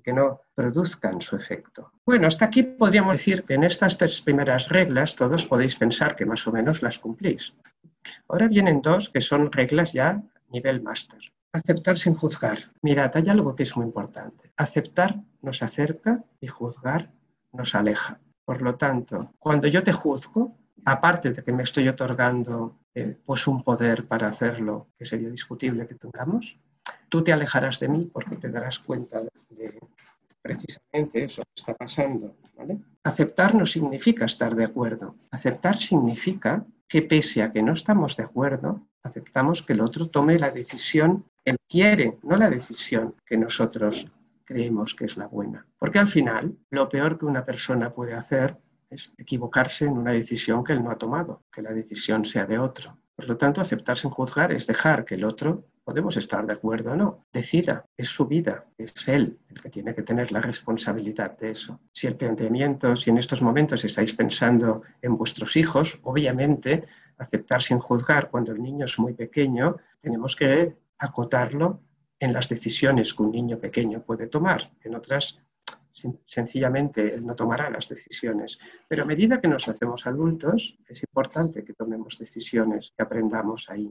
[0.00, 1.92] que no produzcan su efecto.
[2.04, 6.26] Bueno, hasta aquí podríamos decir que en estas tres primeras reglas todos podéis pensar que
[6.26, 7.54] más o menos las cumplís.
[8.28, 11.20] Ahora vienen dos que son reglas ya nivel máster.
[11.52, 12.58] Aceptar sin juzgar.
[12.82, 14.52] Mirad, hay algo que es muy importante.
[14.56, 17.10] Aceptar nos acerca y juzgar
[17.52, 18.20] nos aleja.
[18.44, 23.46] Por lo tanto, cuando yo te juzgo, aparte de que me estoy otorgando eh, pues
[23.46, 26.58] un poder para hacerlo, que sería discutible que tengamos,
[27.08, 29.30] tú te alejarás de mí porque te darás cuenta de,
[30.42, 32.36] precisamente eso que está pasando.
[33.04, 35.16] Aceptar no significa estar de acuerdo.
[35.30, 40.38] Aceptar significa que pese a que no estamos de acuerdo, aceptamos que el otro tome
[40.38, 44.10] la decisión que él quiere, no la decisión que nosotros
[44.44, 45.66] creemos que es la buena.
[45.78, 48.56] Porque al final, lo peor que una persona puede hacer
[48.88, 52.58] es equivocarse en una decisión que él no ha tomado, que la decisión sea de
[52.58, 52.98] otro.
[53.14, 56.92] Por lo tanto, aceptar sin juzgar es dejar que el otro podemos estar de acuerdo
[56.92, 57.24] o no.
[57.32, 61.80] Decida, es su vida, es él el que tiene que tener la responsabilidad de eso.
[61.94, 66.84] Si el planteamiento, si en estos momentos estáis pensando en vuestros hijos, obviamente
[67.16, 71.80] aceptar sin juzgar cuando el niño es muy pequeño, tenemos que acotarlo
[72.20, 74.70] en las decisiones que un niño pequeño puede tomar.
[74.84, 75.40] En otras,
[76.26, 78.58] sencillamente, él no tomará las decisiones.
[78.86, 83.90] Pero a medida que nos hacemos adultos, es importante que tomemos decisiones, que aprendamos ahí.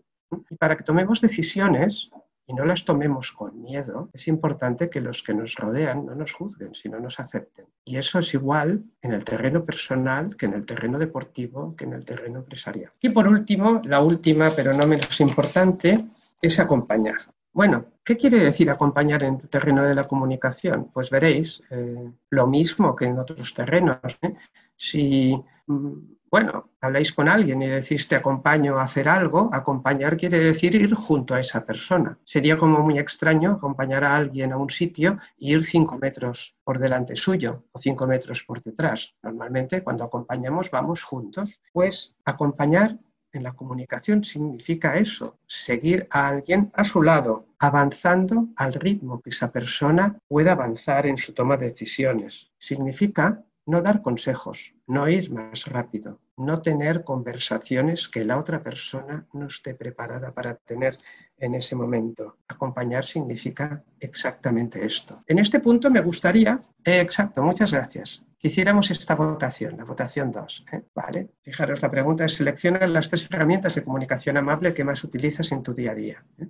[0.50, 2.10] Y para que tomemos decisiones
[2.46, 6.32] y no las tomemos con miedo, es importante que los que nos rodean no nos
[6.32, 7.66] juzguen, sino nos acepten.
[7.84, 11.94] Y eso es igual en el terreno personal que en el terreno deportivo, que en
[11.94, 12.92] el terreno empresarial.
[13.02, 16.06] Y por último, la última, pero no menos importante,
[16.42, 17.18] es acompañar.
[17.52, 20.92] Bueno, ¿qué quiere decir acompañar en el terreno de la comunicación?
[20.94, 23.98] Pues veréis, eh, lo mismo que en otros terrenos.
[24.22, 24.36] ¿eh?
[24.76, 25.36] Si
[25.66, 30.76] mm, bueno, habláis con alguien y decís te acompaño a hacer algo, acompañar quiere decir
[30.76, 32.18] ir junto a esa persona.
[32.24, 36.80] Sería como muy extraño acompañar a alguien a un sitio e ir cinco metros por
[36.80, 39.16] delante suyo o cinco metros por detrás.
[39.24, 41.62] Normalmente cuando acompañamos vamos juntos.
[41.72, 42.98] Pues acompañar
[43.34, 49.30] en la comunicación significa eso, seguir a alguien a su lado, avanzando al ritmo que
[49.30, 52.52] esa persona pueda avanzar en su toma de decisiones.
[52.58, 59.28] Significa no dar consejos, no ir más rápido, no tener conversaciones que la otra persona
[59.34, 60.98] no esté preparada para tener
[61.38, 62.38] en ese momento.
[62.48, 65.22] Acompañar significa exactamente esto.
[65.28, 70.32] En este punto me gustaría, eh, exacto, muchas gracias, que hiciéramos esta votación, la votación
[70.32, 70.66] 2.
[70.72, 70.84] ¿eh?
[70.96, 75.52] Vale, fijaros, la pregunta es, selecciona las tres herramientas de comunicación amable que más utilizas
[75.52, 76.24] en tu día a día.
[76.40, 76.48] ¿eh?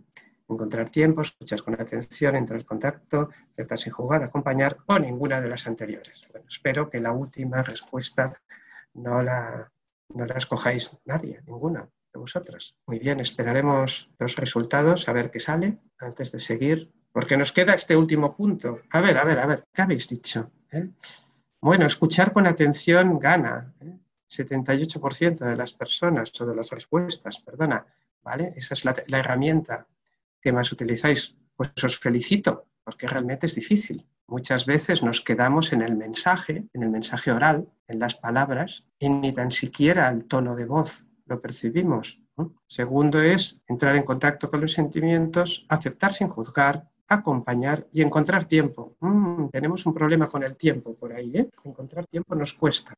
[0.49, 5.49] Encontrar tiempo, escuchar con atención, entrar en contacto, aceptar sin jugar, acompañar o ninguna de
[5.49, 6.25] las anteriores.
[6.31, 8.41] Bueno, espero que la última respuesta
[8.93, 9.71] no la,
[10.13, 12.75] no la escojáis nadie, ninguna de vosotras.
[12.85, 15.77] Muy bien, esperaremos los resultados, a ver qué sale.
[15.99, 18.81] Antes de seguir, porque nos queda este último punto.
[18.91, 20.51] A ver, a ver, a ver, ¿qué habéis dicho?
[20.71, 20.89] ¿Eh?
[21.59, 23.73] Bueno, escuchar con atención gana.
[24.29, 25.45] 78% ¿eh?
[25.49, 27.85] de las personas o de las respuestas, perdona,
[28.21, 28.53] ¿vale?
[28.55, 29.87] Esa es la, la herramienta
[30.47, 31.35] que más utilizáis.
[31.57, 34.07] Pues os felicito, porque realmente es difícil.
[34.27, 39.09] Muchas veces nos quedamos en el mensaje, en el mensaje oral, en las palabras, y
[39.09, 42.21] ni tan siquiera el tono de voz lo percibimos.
[42.65, 48.95] Segundo es entrar en contacto con los sentimientos, aceptar sin juzgar, acompañar y encontrar tiempo.
[49.01, 51.49] Mm, tenemos un problema con el tiempo por ahí, ¿eh?
[51.65, 52.93] Encontrar tiempo nos cuesta.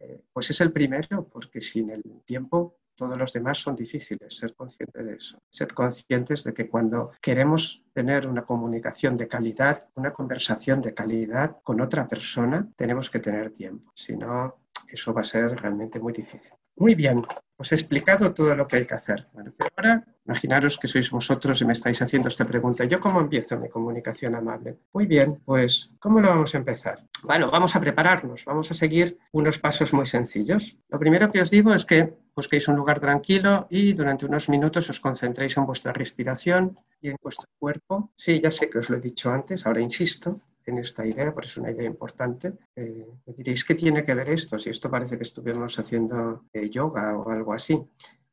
[0.00, 4.54] Eh, pues es el primero, porque sin el tiempo todos los demás son difíciles, ser
[4.54, 5.38] consciente de eso.
[5.50, 11.58] Ser conscientes de que cuando queremos tener una comunicación de calidad, una conversación de calidad
[11.62, 13.92] con otra persona, tenemos que tener tiempo.
[13.94, 14.56] Si no,
[14.88, 16.52] eso va a ser realmente muy difícil.
[16.76, 17.24] Muy bien,
[17.56, 19.28] os he explicado todo lo que hay que hacer.
[19.32, 22.84] pero ahora, imaginaros que sois vosotros y me estáis haciendo esta pregunta.
[22.84, 24.78] ¿Yo cómo empiezo mi comunicación amable?
[24.92, 27.06] Muy bien, pues, ¿cómo lo vamos a empezar?
[27.22, 30.76] Bueno, vamos a prepararnos, vamos a seguir unos pasos muy sencillos.
[30.88, 34.90] Lo primero que os digo es que busquéis un lugar tranquilo y durante unos minutos
[34.90, 38.10] os concentréis en vuestra respiración y en vuestro cuerpo.
[38.16, 41.48] Sí, ya sé que os lo he dicho antes, ahora insisto en esta idea, porque
[41.48, 42.52] es una idea importante.
[42.74, 44.58] Eh, me diréis, ¿qué tiene que ver esto?
[44.58, 47.80] Si esto parece que estuviéramos haciendo eh, yoga o algo así.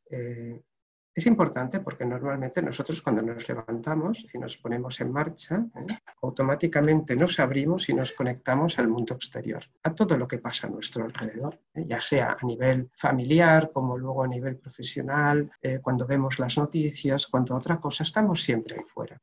[0.09, 0.61] Eh,
[1.13, 5.65] es importante porque normalmente nosotros cuando nos levantamos y nos ponemos en marcha,
[6.21, 10.69] automáticamente nos abrimos y nos conectamos al mundo exterior, a todo lo que pasa a
[10.69, 15.51] nuestro alrededor, ya sea a nivel familiar como luego a nivel profesional,
[15.82, 19.21] cuando vemos las noticias, cuando otra cosa, estamos siempre ahí fuera.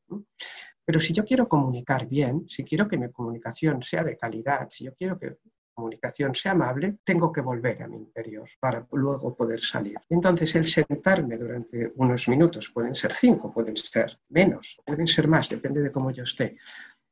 [0.89, 4.85] Pero si yo quiero comunicar bien, si quiero que mi comunicación sea de calidad, si
[4.85, 5.37] yo quiero que
[5.75, 9.99] comunicación sea amable, tengo que volver a mi interior para luego poder salir.
[10.09, 15.51] Entonces, el sentarme durante unos minutos, pueden ser cinco, pueden ser menos, pueden ser más,
[15.51, 16.57] depende de cómo yo esté,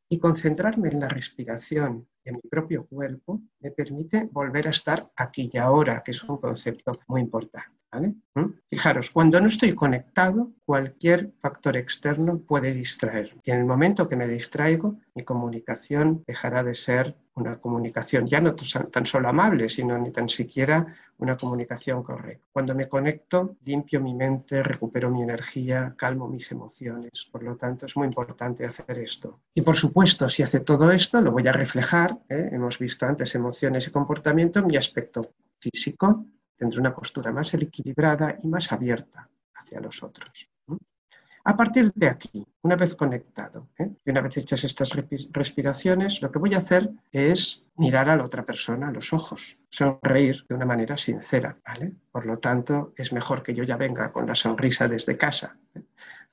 [0.08, 5.50] y concentrarme en la respiración en mi propio cuerpo me permite volver a estar aquí
[5.52, 7.76] y ahora, que es un concepto muy importante.
[8.00, 8.52] ¿Mm?
[8.68, 13.34] Fijaros, cuando no estoy conectado, cualquier factor externo puede distraer.
[13.44, 18.40] Y en el momento que me distraigo, mi comunicación dejará de ser una comunicación ya
[18.40, 20.86] no tan solo amable, sino ni tan siquiera
[21.18, 22.44] una comunicación correcta.
[22.50, 27.28] Cuando me conecto, limpio mi mente, recupero mi energía, calmo mis emociones.
[27.30, 29.40] Por lo tanto, es muy importante hacer esto.
[29.54, 32.18] Y por supuesto, si hace todo esto, lo voy a reflejar.
[32.28, 32.50] ¿eh?
[32.52, 35.22] Hemos visto antes emociones y comportamiento en mi aspecto
[35.58, 36.24] físico,
[36.56, 40.48] tendré una postura más equilibrada y más abierta hacia los otros.
[41.48, 43.88] A partir de aquí, una vez conectado ¿eh?
[44.04, 44.90] y una vez hechas estas
[45.30, 49.60] respiraciones, lo que voy a hacer es mirar a la otra persona a los ojos,
[49.70, 51.56] sonreír de una manera sincera.
[52.10, 55.82] Por lo tanto, es mejor que yo ya venga con la sonrisa desde casa ¿eh?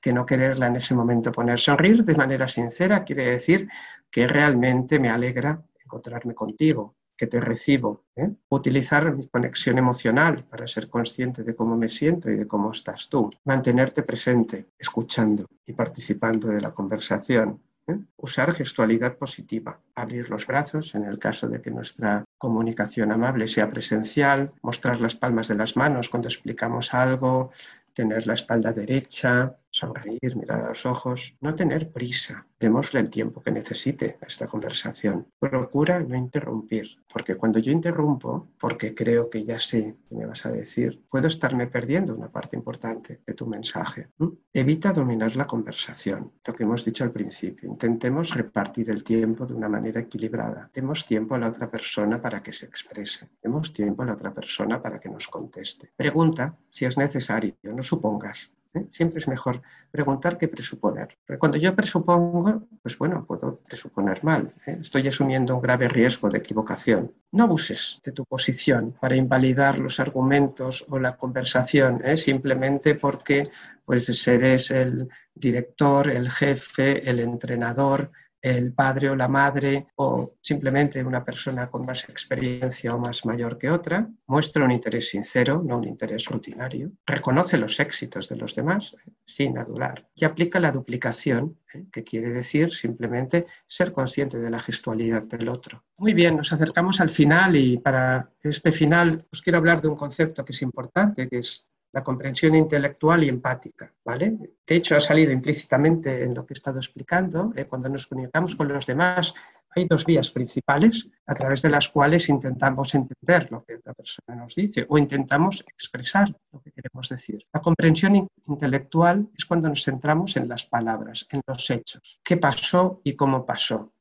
[0.00, 1.60] que no quererla en ese momento poner.
[1.60, 3.68] Sonreír de manera sincera quiere decir
[4.10, 8.04] que realmente me alegra encontrarme contigo, que te recibo.
[8.16, 8.30] ¿eh?
[8.48, 13.08] Utilizar mi conexión emocional para ser consciente de cómo me siento y de cómo estás
[13.08, 13.30] tú.
[13.44, 17.60] Mantenerte presente, escuchando y participando de la conversación.
[17.86, 17.98] ¿eh?
[18.16, 23.70] Usar gestualidad positiva, abrir los brazos en el caso de que nuestra comunicación amable sea
[23.70, 27.50] presencial, mostrar las palmas de las manos cuando explicamos algo,
[27.92, 33.42] tener la espalda derecha, sonreír, mirar a los ojos, no tener prisa, démosle el tiempo
[33.42, 35.26] que necesite a esta conversación.
[35.38, 40.46] Procura no interrumpir, porque cuando yo interrumpo, porque creo que ya sé qué me vas
[40.46, 44.08] a decir, puedo estarme perdiendo una parte importante de tu mensaje.
[44.52, 47.68] Evita dominar la conversación, lo que hemos dicho al principio.
[47.68, 50.70] Intentemos repartir el tiempo de una manera equilibrada.
[50.72, 53.28] Demos tiempo a la otra persona para que se exprese.
[53.42, 55.90] Demos tiempo a la otra persona para que nos conteste.
[55.96, 58.52] Pregunta si es necesario, no supongas.
[58.74, 58.86] ¿Eh?
[58.90, 61.16] Siempre es mejor preguntar que presuponer.
[61.38, 64.52] Cuando yo presupongo, pues bueno, puedo presuponer mal.
[64.66, 64.78] ¿eh?
[64.80, 67.12] Estoy asumiendo un grave riesgo de equivocación.
[67.32, 72.16] No abuses de tu posición para invalidar los argumentos o la conversación, ¿eh?
[72.16, 73.48] simplemente porque
[73.84, 78.10] pues, eres el director, el jefe, el entrenador,
[78.44, 83.56] el padre o la madre o simplemente una persona con más experiencia o más mayor
[83.56, 88.54] que otra, muestra un interés sincero, no un interés rutinario, reconoce los éxitos de los
[88.54, 91.86] demás sin adular y aplica la duplicación, ¿eh?
[91.90, 95.82] que quiere decir simplemente ser consciente de la gestualidad del otro.
[95.96, 99.96] Muy bien, nos acercamos al final y para este final os quiero hablar de un
[99.96, 104.36] concepto que es importante, que es la comprensión intelectual y empática, ¿vale?
[104.66, 107.52] De hecho, ha salido implícitamente en lo que he estado explicando.
[107.54, 107.66] ¿eh?
[107.66, 109.32] cuando nos comunicamos con los demás,
[109.76, 114.36] Hay dos vías principales a través de las cuales intentamos entender lo que otra persona
[114.36, 117.44] nos dice o intentamos expresar lo que queremos decir.
[117.52, 122.20] La comprensión intelectual es cuando nos centramos en las palabras, en los hechos.
[122.22, 123.93] ¿Qué pasó y cómo pasó?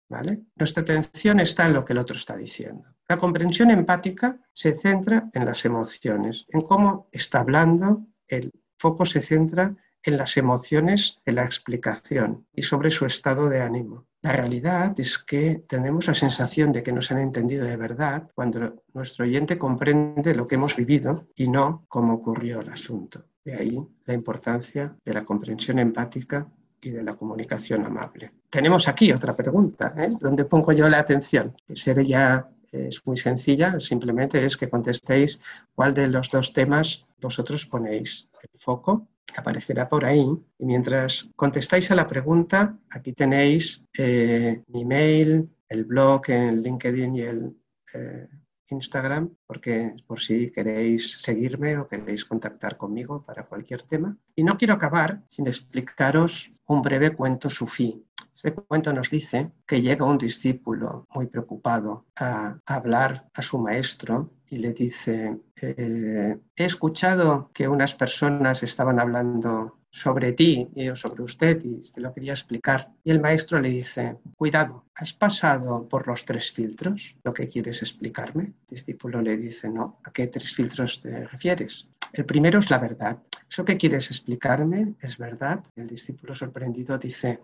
[0.55, 2.85] Nuestra atención está en lo que el otro está diciendo.
[3.07, 9.21] La comprensión empática se centra en las emociones, en cómo está hablando, el foco se
[9.21, 14.05] centra en las emociones de la explicación y sobre su estado de ánimo.
[14.21, 18.83] La realidad es que tenemos la sensación de que nos han entendido de verdad cuando
[18.93, 23.25] nuestro oyente comprende lo que hemos vivido y no cómo ocurrió el asunto.
[23.43, 26.47] De ahí la importancia de la comprensión empática
[26.83, 28.31] y de la comunicación amable.
[28.49, 30.09] Tenemos aquí otra pregunta, ¿eh?
[30.19, 35.39] donde pongo yo la atención, que sería es muy sencilla, simplemente es que contestéis
[35.75, 40.25] cuál de los dos temas vosotros ponéis el foco, aparecerá por ahí.
[40.57, 47.15] Y mientras contestáis a la pregunta, aquí tenéis eh, mi mail, el blog, el LinkedIn
[47.15, 47.55] y el
[47.93, 48.27] eh,
[48.73, 54.17] Instagram, porque por si queréis seguirme o queréis contactar conmigo para cualquier tema.
[54.35, 58.05] Y no quiero acabar sin explicaros un breve cuento sufí.
[58.35, 64.31] Este cuento nos dice que llega un discípulo muy preocupado a, hablar a su maestro
[64.49, 71.21] y le dice, eh, he escuchado que unas personas estaban hablando sobre ti o sobre
[71.21, 72.89] usted y te lo quería explicar.
[73.03, 77.15] Y el maestro le dice, cuidado, ¿has pasado por los tres filtros?
[77.23, 78.43] ¿Lo que quieres explicarme?
[78.43, 81.87] El discípulo le dice, no, ¿a qué tres filtros te refieres?
[82.11, 83.19] El primero es la verdad.
[83.47, 85.63] ¿Eso que quieres explicarme es verdad?
[85.75, 87.39] El discípulo sorprendido dice,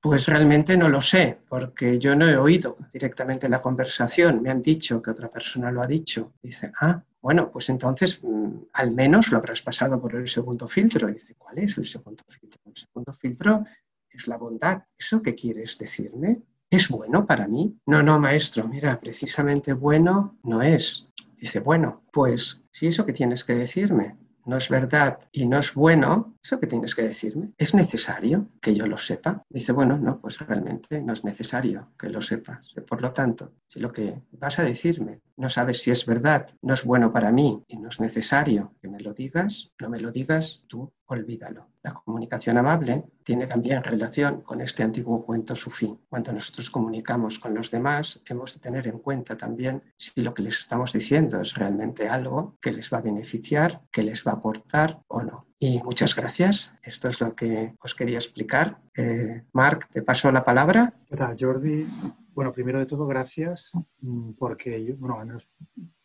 [0.00, 4.62] pues realmente no lo sé, porque yo no he oído directamente la conversación, me han
[4.62, 6.32] dicho que otra persona lo ha dicho.
[6.42, 11.08] Dice, ah, bueno, pues entonces mm, al menos lo habrás pasado por el segundo filtro.
[11.08, 12.60] dice, ¿cuál es el segundo filtro?
[12.64, 13.64] El segundo filtro
[14.08, 14.82] es la bondad.
[14.98, 16.42] ¿Eso qué quieres decirme?
[16.70, 17.76] ¿Es bueno para mí?
[17.86, 21.08] No, no, maestro, mira, precisamente bueno no es.
[21.36, 25.74] Dice, bueno, pues si eso que tienes que decirme no es verdad y no es
[25.74, 27.52] bueno, ¿eso que tienes que decirme?
[27.58, 29.44] ¿Es necesario que yo lo sepa?
[29.48, 32.74] Dice, bueno, no, pues realmente no es necesario que lo sepas.
[32.88, 36.74] Por lo tanto, si lo que vas a decirme no sabes si es verdad, no
[36.74, 40.10] es bueno para mí y no es necesario que me lo digas, no me lo
[40.10, 41.68] digas, tú olvídalo.
[41.82, 45.98] La comunicación amable tiene también relación con este antiguo cuento sufí.
[46.10, 50.42] Cuando nosotros comunicamos con los demás, hemos de tener en cuenta también si lo que
[50.42, 54.34] les estamos diciendo es realmente algo que les va a beneficiar, que les va a
[54.34, 55.49] aportar o no.
[55.62, 56.74] Y muchas gracias.
[56.82, 58.78] Esto es lo que os quería explicar.
[58.96, 60.94] Eh, Marc, te paso la palabra.
[61.06, 61.86] ¿Qué tal, Jordi?
[62.32, 65.50] Bueno, primero de todo, gracias, mm, porque yo, bueno, al menos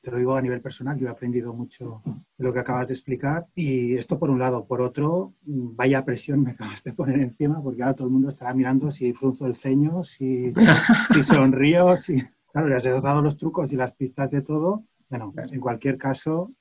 [0.01, 2.95] te lo digo a nivel personal, yo he aprendido mucho de lo que acabas de
[2.95, 4.65] explicar y esto por un lado.
[4.65, 8.27] Por otro, mm, vaya presión me acabas de poner encima porque ahora todo el mundo
[8.27, 10.53] estará mirando si frunzo el ceño, si,
[11.13, 12.21] si sonrío, si...
[12.51, 16.51] Claro, les he dado los trucos y las pistas de todo bueno, en cualquier caso,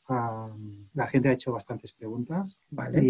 [0.95, 2.59] la gente ha hecho bastantes preguntas.
[2.71, 3.03] Vale.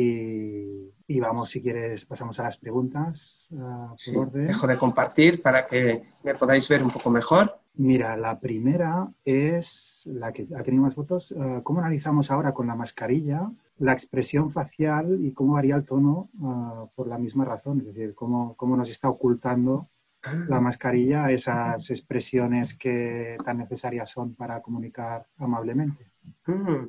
[1.07, 4.47] Y, vamos, si quieres, pasamos a las preguntas por orden.
[4.47, 7.59] Dejo de compartir para que me podáis ver un poco mejor.
[7.77, 11.35] Mira, la primera es la que ha tenido más fotos.
[11.39, 16.31] Ah, ¿Cómo analizamos ahora con la mascarilla la expresión facial y cómo varía el tono
[16.43, 17.81] ah, por la misma razón?
[17.81, 19.89] Es decir, cómo, cómo nos está ocultando
[20.49, 26.07] la mascarilla, esas expresiones que tan necesarias son para comunicar amablemente?
[26.47, 26.89] Mm,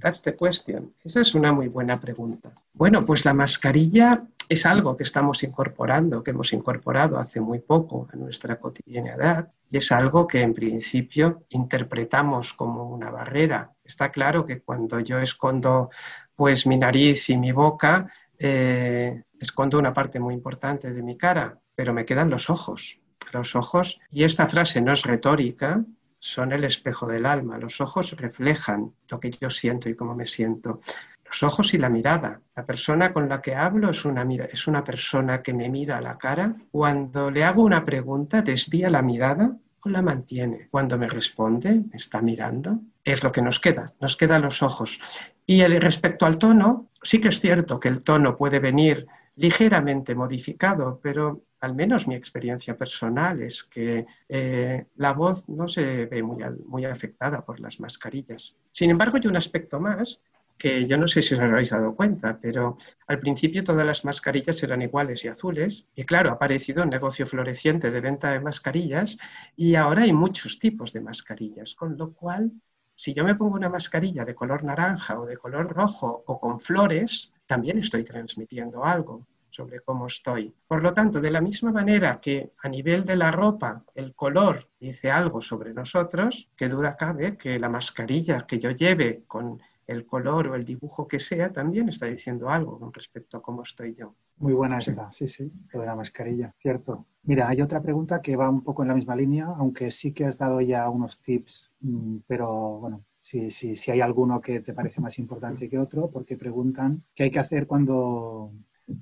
[0.00, 0.94] that's the question.
[1.04, 2.52] Esa es una muy buena pregunta.
[2.72, 8.08] Bueno, pues la mascarilla es algo que estamos incorporando, que hemos incorporado hace muy poco
[8.12, 13.72] a nuestra cotidianidad y es algo que en principio interpretamos como una barrera.
[13.84, 15.90] Está claro que cuando yo escondo
[16.34, 21.60] pues mi nariz y mi boca, eh, escondo una parte muy importante de mi cara,
[21.74, 22.98] pero me quedan los ojos.
[23.32, 25.84] Los ojos, y esta frase no es retórica,
[26.20, 27.58] son el espejo del alma.
[27.58, 30.80] Los ojos reflejan lo que yo siento y cómo me siento.
[31.24, 32.40] Los ojos y la mirada.
[32.54, 36.00] La persona con la que hablo es una, es una persona que me mira a
[36.00, 36.54] la cara.
[36.70, 40.68] Cuando le hago una pregunta, desvía la mirada la mantiene.
[40.70, 42.80] Cuando me responde, está mirando.
[43.04, 45.00] Es lo que nos queda, nos quedan los ojos.
[45.46, 49.06] Y el, respecto al tono, sí que es cierto que el tono puede venir
[49.36, 56.06] ligeramente modificado, pero al menos mi experiencia personal es que eh, la voz no se
[56.06, 58.54] ve muy, muy afectada por las mascarillas.
[58.70, 60.22] Sin embargo, hay un aspecto más
[60.60, 64.62] que yo no sé si os habéis dado cuenta, pero al principio todas las mascarillas
[64.62, 69.18] eran iguales y azules, y claro, ha aparecido un negocio floreciente de venta de mascarillas
[69.56, 72.52] y ahora hay muchos tipos de mascarillas, con lo cual,
[72.94, 76.60] si yo me pongo una mascarilla de color naranja o de color rojo o con
[76.60, 79.26] flores, también estoy transmitiendo algo.
[79.52, 80.54] sobre cómo estoy.
[80.68, 84.68] Por lo tanto, de la misma manera que a nivel de la ropa el color
[84.78, 89.60] dice algo sobre nosotros, qué duda cabe que la mascarilla que yo lleve con
[89.90, 93.62] el color o el dibujo que sea también está diciendo algo con respecto a cómo
[93.62, 94.14] estoy yo.
[94.38, 97.06] Muy buena esta, sí, sí, lo de la mascarilla, cierto.
[97.24, 100.24] Mira, hay otra pregunta que va un poco en la misma línea, aunque sí que
[100.24, 104.72] has dado ya unos tips, mm, pero bueno, si, si, si hay alguno que te
[104.72, 108.52] parece más importante que otro, porque preguntan qué hay que hacer cuando,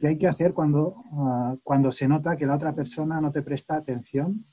[0.01, 3.43] qué hay que hacer cuando, ah, cuando se nota que la otra persona no te
[3.43, 4.47] presta atención,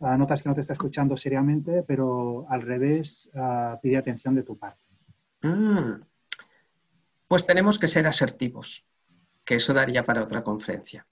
[0.00, 4.42] ah, notas que no te está escuchando seriamente, pero al revés ah, pide atención de
[4.42, 4.89] tu parte.
[5.42, 6.02] Mm.
[7.28, 8.84] Pues tenemos que ser asertivos,
[9.44, 11.06] que eso daría para otra conferencia.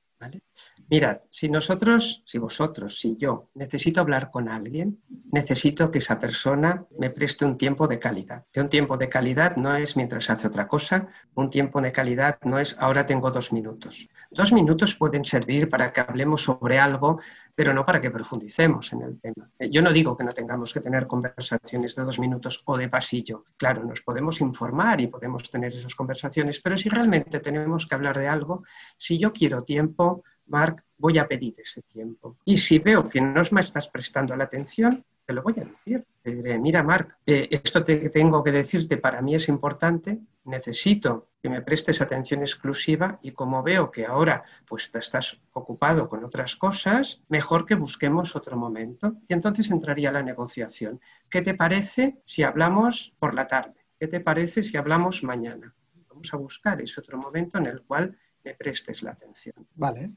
[0.91, 5.01] Mirad, si nosotros, si vosotros, si yo necesito hablar con alguien,
[5.31, 8.47] necesito que esa persona me preste un tiempo de calidad.
[8.51, 12.39] Que un tiempo de calidad no es mientras hace otra cosa, un tiempo de calidad
[12.43, 14.09] no es ahora tengo dos minutos.
[14.31, 17.21] Dos minutos pueden servir para que hablemos sobre algo,
[17.59, 19.51] pero no para que profundicemos en el tema.
[19.59, 23.47] Yo no digo que no tengamos que tener conversaciones de dos minutos o de pasillo.
[23.57, 28.17] Claro, nos podemos informar y podemos tener esas conversaciones, pero si realmente tenemos que hablar
[28.17, 28.63] de algo,
[28.97, 32.37] si yo quiero tiempo, Mark, voy a pedir ese tiempo.
[32.45, 36.07] Y si veo que no me estás prestando la atención, te lo voy a decir.
[36.23, 41.29] Te diré, mira, Mark, eh, esto que tengo que decirte para mí es importante, necesito
[41.43, 46.25] que me prestes atención exclusiva y como veo que ahora pues te estás ocupado con
[46.25, 49.19] otras cosas, mejor que busquemos otro momento.
[49.29, 50.99] Y entonces entraría la negociación.
[51.29, 53.85] ¿Qué te parece si hablamos por la tarde?
[54.01, 55.75] ¿Qué te parece si hablamos mañana?
[56.09, 59.55] Vamos a buscar ese otro momento en el cual me prestes la atención.
[59.75, 60.11] Vale.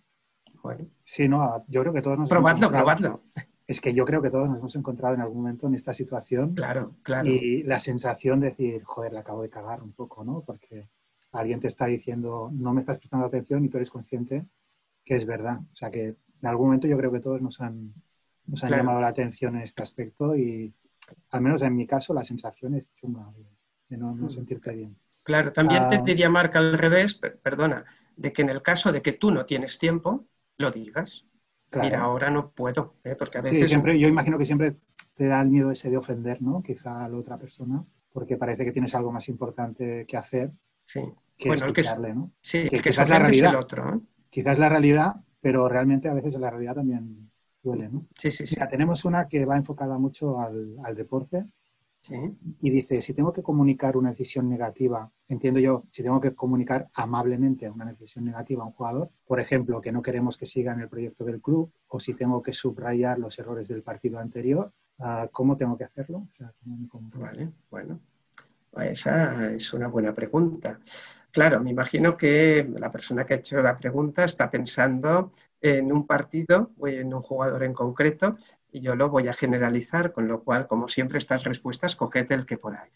[1.03, 3.24] Sí, no, yo creo que todos nos Probadlo, probadlo.
[3.72, 6.55] Es que yo creo que todos nos hemos encontrado en algún momento en esta situación.
[6.55, 7.30] Claro, claro.
[7.30, 10.43] Y la sensación de decir, joder, la acabo de cagar un poco, ¿no?
[10.45, 10.89] Porque
[11.32, 14.45] alguien te está diciendo, no me estás prestando atención y tú eres consciente
[15.05, 15.59] que es verdad.
[15.72, 17.93] O sea que en algún momento yo creo que todos nos han,
[18.45, 20.74] nos han llamado la atención en este aspecto y
[21.30, 23.32] al menos en mi caso la sensación es chunga
[23.88, 24.30] de, no, no, mm.
[24.30, 24.97] sentirte bien.
[25.24, 26.03] Claro, también te ah.
[26.05, 27.86] diría Marca al revés, perdona,
[28.17, 30.26] de que en el caso de que tú no tienes tiempo,
[30.57, 31.26] lo digas.
[31.80, 33.15] Mira, ahora no puedo, ¿eh?
[33.17, 33.59] porque a veces...
[33.59, 34.76] Sí, siempre, yo imagino que siempre
[35.15, 36.61] te da el miedo ese de ofender, ¿no?
[36.61, 40.51] Quizá a la otra persona, porque parece que tienes algo más importante que hacer
[40.86, 41.01] sí.
[41.38, 42.32] que bueno, escucharle, ¿no?
[42.41, 43.51] Sí, que, quizás la realidad.
[43.51, 43.95] el otro.
[43.95, 43.99] ¿eh?
[44.30, 47.32] Quizás la realidad, pero realmente a veces la realidad también
[47.63, 48.07] duele, ¿no?
[48.17, 48.55] Sí, sí, sí.
[48.55, 51.45] Mira, tenemos una que va enfocada mucho al, al deporte
[52.10, 56.89] y dice, si tengo que comunicar una decisión negativa, entiendo yo, si tengo que comunicar
[56.93, 60.82] amablemente una decisión negativa a un jugador, por ejemplo, que no queremos que siga en
[60.82, 65.30] el proyecto del club, o si tengo que subrayar los errores del partido anterior, ah,
[65.32, 66.28] ¿cómo tengo que hacerlo?
[67.16, 67.99] vale, bueno,
[68.80, 70.80] esa es una buena pregunta.
[71.32, 75.32] Claro, me imagino que la persona que ha hecho la pregunta está pensando
[75.62, 78.36] en un partido o en un jugador en concreto
[78.72, 82.45] y yo lo voy a generalizar, con lo cual, como siempre, estas respuestas, coged el
[82.45, 82.93] que podáis.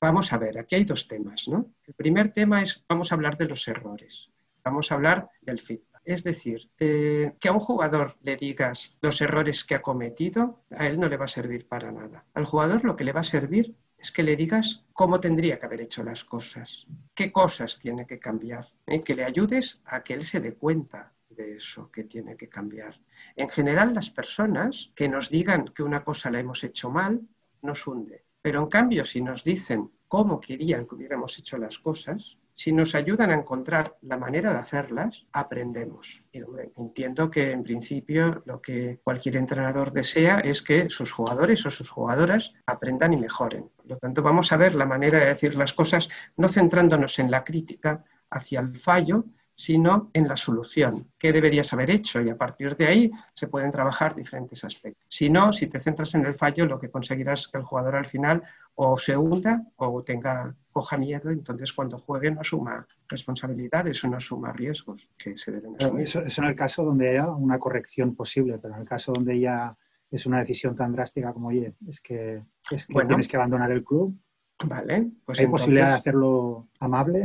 [0.00, 1.48] Vamos a ver, aquí hay dos temas.
[1.48, 1.70] ¿no?
[1.86, 4.30] El primer tema es, vamos a hablar de los errores,
[4.64, 5.88] vamos a hablar del feedback.
[6.04, 10.86] Es decir, eh, que a un jugador le digas los errores que ha cometido, a
[10.86, 12.24] él no le va a servir para nada.
[12.32, 15.66] Al jugador lo que le va a servir es que le digas cómo tendría que
[15.66, 19.02] haber hecho las cosas, qué cosas tiene que cambiar, ¿eh?
[19.02, 23.00] que le ayudes a que él se dé cuenta de eso que tiene que cambiar.
[23.36, 27.22] En general, las personas que nos digan que una cosa la hemos hecho mal,
[27.62, 28.24] nos hunde.
[28.42, 32.96] Pero en cambio, si nos dicen cómo querían que hubiéramos hecho las cosas, si nos
[32.96, 36.24] ayudan a encontrar la manera de hacerlas, aprendemos.
[36.32, 36.40] Y
[36.76, 41.88] entiendo que en principio lo que cualquier entrenador desea es que sus jugadores o sus
[41.88, 43.70] jugadoras aprendan y mejoren.
[43.76, 47.30] Por lo tanto, vamos a ver la manera de decir las cosas no centrándonos en
[47.30, 49.24] la crítica hacia el fallo,
[49.58, 51.10] sino en la solución.
[51.18, 52.20] ¿Qué deberías haber hecho?
[52.20, 55.04] Y a partir de ahí se pueden trabajar diferentes aspectos.
[55.08, 57.96] Si no, si te centras en el fallo, lo que conseguirás es que el jugador
[57.96, 58.44] al final
[58.76, 64.18] o se hunda o tenga coja miedo, entonces cuando juegue no asuma responsabilidades o no
[64.18, 66.02] asuma riesgos que se deben asumir.
[66.02, 69.40] Eso, es en el caso donde haya una corrección posible, pero en el caso donde
[69.40, 69.76] ya
[70.08, 73.82] es una decisión tan drástica como, oye, es que, es que tienes que abandonar el
[73.82, 74.16] club,
[74.64, 77.22] Vale, pues ¿Hay posibilidad de hacerlo amable?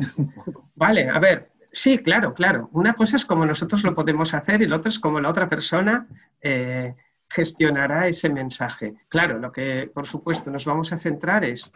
[0.76, 2.69] vale, a ver, Sí, claro, claro.
[2.74, 5.49] Una cosa es como nosotros lo podemos hacer y la otra es como la otra
[5.49, 6.07] persona
[6.39, 6.95] eh,
[7.28, 8.93] gestionará ese mensaje.
[9.07, 11.71] Claro, lo que por supuesto nos vamos a centrar es,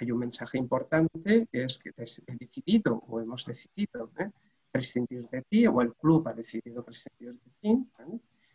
[0.00, 4.30] hay un mensaje importante que es que he decidido o hemos decidido ¿eh?
[4.70, 7.86] prescindir de ti o el club ha decidido prescindir de ti.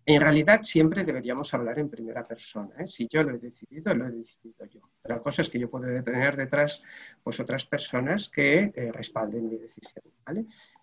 [0.03, 2.73] En realidad siempre deberíamos hablar en primera persona.
[2.79, 2.87] ¿eh?
[2.87, 4.81] Si yo lo he decidido, lo he decidido yo.
[5.03, 6.81] Otra cosa es que yo puedo tener detrás
[7.23, 10.03] pues, otras personas que respalden mi decisión.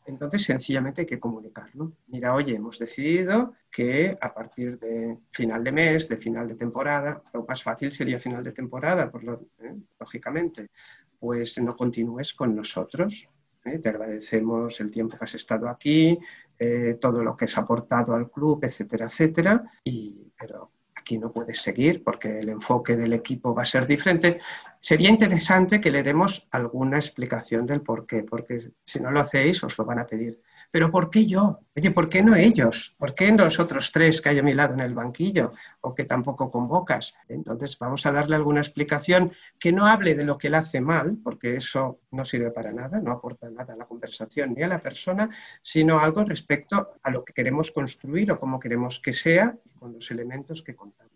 [0.07, 1.93] Entonces, sencillamente hay que comunicarlo.
[2.09, 7.23] Mira, oye, hemos decidido que a partir de final de mes, de final de temporada,
[7.33, 9.75] lo más fácil sería final de temporada, por lo, ¿eh?
[9.99, 10.71] lógicamente,
[11.19, 13.29] pues no continúes con nosotros.
[13.65, 13.79] ¿eh?
[13.79, 16.19] Te agradecemos el tiempo que has estado aquí,
[16.59, 19.65] eh, todo lo que has aportado al club, etcétera, etcétera.
[19.85, 20.71] Y, pero
[21.05, 24.41] aquí no puedes seguir porque el enfoque del equipo va a ser diferente.
[24.81, 29.63] Sería interesante que le demos alguna explicación del por qué, porque si no lo hacéis
[29.63, 30.41] os lo van a pedir
[30.75, 31.61] pero ¿por qué yo?
[31.77, 32.97] Oye, ¿por qué no ellos?
[32.99, 36.03] ¿Por qué los otros tres que hay a mi lado en el banquillo o que
[36.03, 37.15] tampoco convocas?
[37.29, 41.17] Entonces vamos a darle alguna explicación que no hable de lo que él hace mal,
[41.23, 44.83] porque eso no sirve para nada, no aporta nada a la conversación ni a la
[44.83, 45.31] persona,
[45.63, 50.11] sino algo respecto a lo que queremos construir o cómo queremos que sea con los
[50.11, 51.14] elementos que contamos.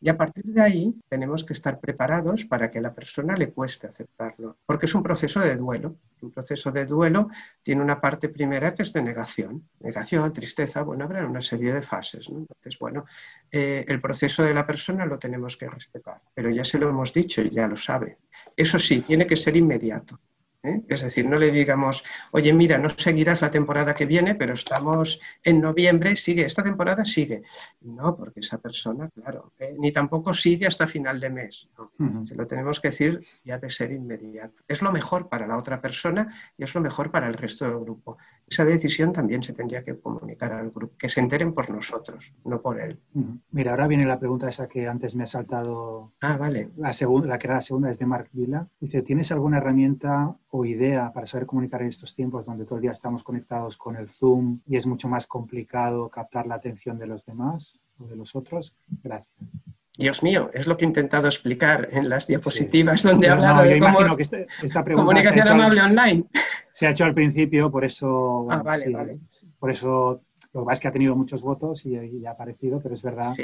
[0.00, 3.50] Y a partir de ahí tenemos que estar preparados para que a la persona le
[3.50, 5.96] cueste aceptarlo, porque es un proceso de duelo.
[6.22, 7.28] Un proceso de duelo
[7.62, 9.68] tiene una parte primera que es de negación.
[9.80, 12.28] Negación, tristeza, bueno, habrá una serie de fases.
[12.28, 13.04] Entonces, bueno,
[13.50, 17.12] eh, el proceso de la persona lo tenemos que respetar, pero ya se lo hemos
[17.12, 18.18] dicho y ya lo sabe.
[18.56, 20.18] Eso sí, tiene que ser inmediato.
[20.62, 20.82] ¿Eh?
[20.88, 25.20] Es decir, no le digamos, oye, mira, no seguirás la temporada que viene, pero estamos
[25.42, 27.42] en noviembre, sigue, esta temporada sigue.
[27.80, 29.74] No, porque esa persona, claro, ¿eh?
[29.78, 31.68] ni tampoco sigue hasta final de mes.
[32.26, 34.62] Se lo tenemos que decir ya de ser inmediato.
[34.66, 37.78] Es lo mejor para la otra persona y es lo mejor para el resto del
[37.78, 38.18] grupo.
[38.50, 42.60] Esa decisión también se tendría que comunicar al grupo, que se enteren por nosotros, no
[42.60, 42.98] por él.
[43.52, 46.14] Mira, ahora viene la pregunta esa que antes me ha saltado.
[46.20, 46.70] Ah, vale.
[46.76, 48.66] La, la que era la segunda es de Mark Villa.
[48.80, 52.82] Dice, ¿tienes alguna herramienta o idea para saber comunicar en estos tiempos donde todo el
[52.82, 57.06] día estamos conectados con el Zoom y es mucho más complicado captar la atención de
[57.06, 58.74] los demás o de los otros?
[59.00, 59.36] Gracias.
[59.96, 63.78] Dios mío, es lo que he intentado explicar en las diapositivas donde he hablado de
[63.78, 66.24] cómo, que este, esta pregunta comunicación amable online.
[66.72, 69.18] Se ha hecho al principio, por eso, ah, vale, vale.
[69.58, 72.80] por eso lo que pasa es que ha tenido muchos votos y, y ha aparecido,
[72.80, 73.34] pero es verdad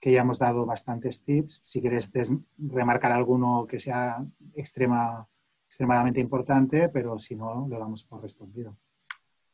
[0.00, 1.60] que ya hemos dado bastantes tips.
[1.64, 2.12] Si quieres
[2.58, 4.22] remarcar alguno que sea
[4.54, 5.26] extrema
[5.66, 8.76] extremadamente importante, pero si no, lo damos por respondido.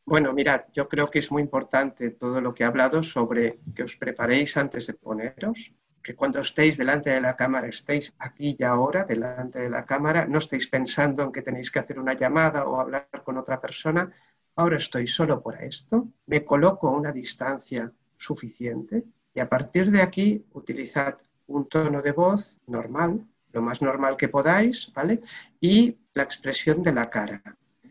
[0.04, 3.84] Bueno, mirad, yo creo que es muy importante todo lo que he hablado sobre que
[3.84, 5.72] os preparéis antes de poneros,
[6.02, 10.26] que cuando estéis delante de la cámara estéis aquí y ahora, delante de la cámara,
[10.26, 14.10] no estéis pensando en que tenéis que hacer una llamada o hablar con otra persona.
[14.56, 20.02] Ahora estoy solo por esto, me coloco a una distancia suficiente y a partir de
[20.02, 25.20] aquí utilizad un tono de voz normal, lo más normal que podáis, ¿vale?
[25.60, 27.42] Y la expresión de la cara.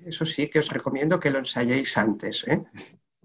[0.05, 2.47] Eso sí que os recomiendo que lo ensayéis antes.
[2.47, 2.63] ¿eh?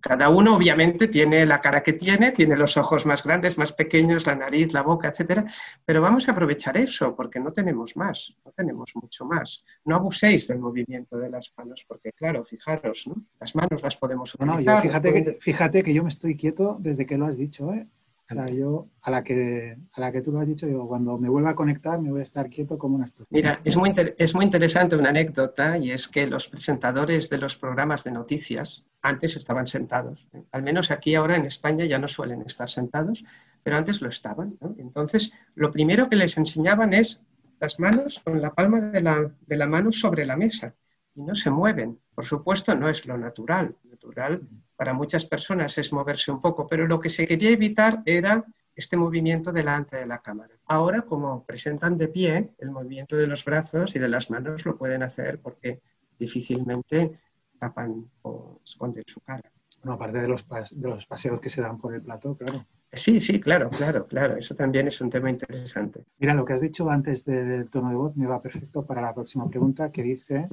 [0.07, 4.27] Cada uno obviamente tiene la cara que tiene, tiene los ojos más grandes, más pequeños,
[4.27, 5.47] la nariz, la boca, etcétera,
[5.83, 9.65] pero vamos a aprovechar eso porque no tenemos más, no tenemos mucho más.
[9.87, 13.15] No abuséis del movimiento de las manos porque claro, fijaros, ¿no?
[13.41, 14.77] Las manos las podemos utilizar.
[14.77, 17.87] No, fíjate, que, fíjate que yo me estoy quieto desde que lo has dicho, ¿eh?
[18.31, 21.19] O sea, yo a la que, a la que tú lo has dicho, digo, cuando
[21.19, 23.27] me vuelva a conectar me voy a estar quieto como una estatua.
[23.31, 27.55] Mira, es muy, es muy interesante una anécdota y es que los presentadores de los
[27.57, 30.27] programas de noticias antes estaban sentados.
[30.53, 33.25] Al menos aquí ahora en España ya no suelen estar sentados,
[33.63, 34.57] pero antes lo estaban.
[34.79, 37.21] Entonces, lo primero que les enseñaban es
[37.61, 40.75] las manos con la palma de la, de la mano sobre la mesa
[41.15, 42.01] y no se mueven.
[42.15, 43.77] Por supuesto, no es lo natural.
[43.85, 44.41] Natural
[44.77, 48.45] para muchas personas es moverse un poco, pero lo que se quería evitar era
[48.75, 50.55] este movimiento delante de la cámara.
[50.67, 54.77] Ahora, como presentan de pie, el movimiento de los brazos y de las manos lo
[54.77, 55.81] pueden hacer porque
[56.19, 57.13] difícilmente
[57.59, 59.51] tapan o esconden su cara.
[59.83, 62.65] Bueno, aparte de los, de los paseos que se dan por el plato, claro.
[62.93, 64.37] Sí, sí, claro, claro, claro.
[64.37, 66.05] Eso también es un tema interesante.
[66.19, 69.13] Mira, lo que has dicho antes del tono de voz me va perfecto para la
[69.13, 70.49] próxima pregunta que dice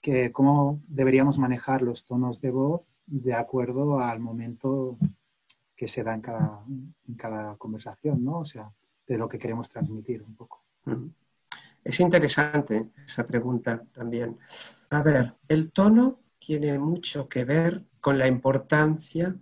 [0.00, 4.98] que cómo deberíamos manejar los tonos de voz de acuerdo al momento
[5.74, 8.40] que se da en cada, en cada conversación, ¿no?
[8.40, 8.70] O sea,
[9.06, 10.64] de lo que queremos transmitir un poco.
[11.84, 14.38] Es interesante esa pregunta también.
[14.90, 19.34] A ver, el tono tiene mucho que ver con la importancia,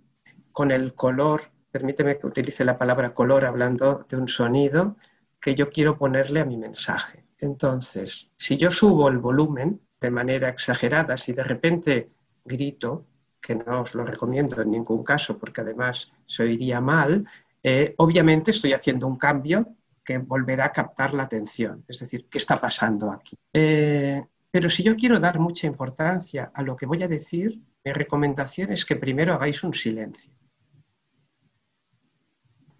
[0.51, 1.41] con el color,
[1.71, 4.97] permíteme que utilice la palabra color hablando de un sonido
[5.39, 7.25] que yo quiero ponerle a mi mensaje.
[7.39, 12.09] Entonces, si yo subo el volumen, de manera exagerada, si de repente
[12.45, 13.05] grito,
[13.41, 17.27] que no os lo recomiendo en ningún caso porque además se oiría mal,
[17.63, 21.83] eh, obviamente estoy haciendo un cambio que volverá a captar la atención.
[21.87, 23.35] Es decir, ¿qué está pasando aquí?
[23.51, 27.91] Eh, pero si yo quiero dar mucha importancia a lo que voy a decir, mi
[27.91, 30.31] recomendación es que primero hagáis un silencio.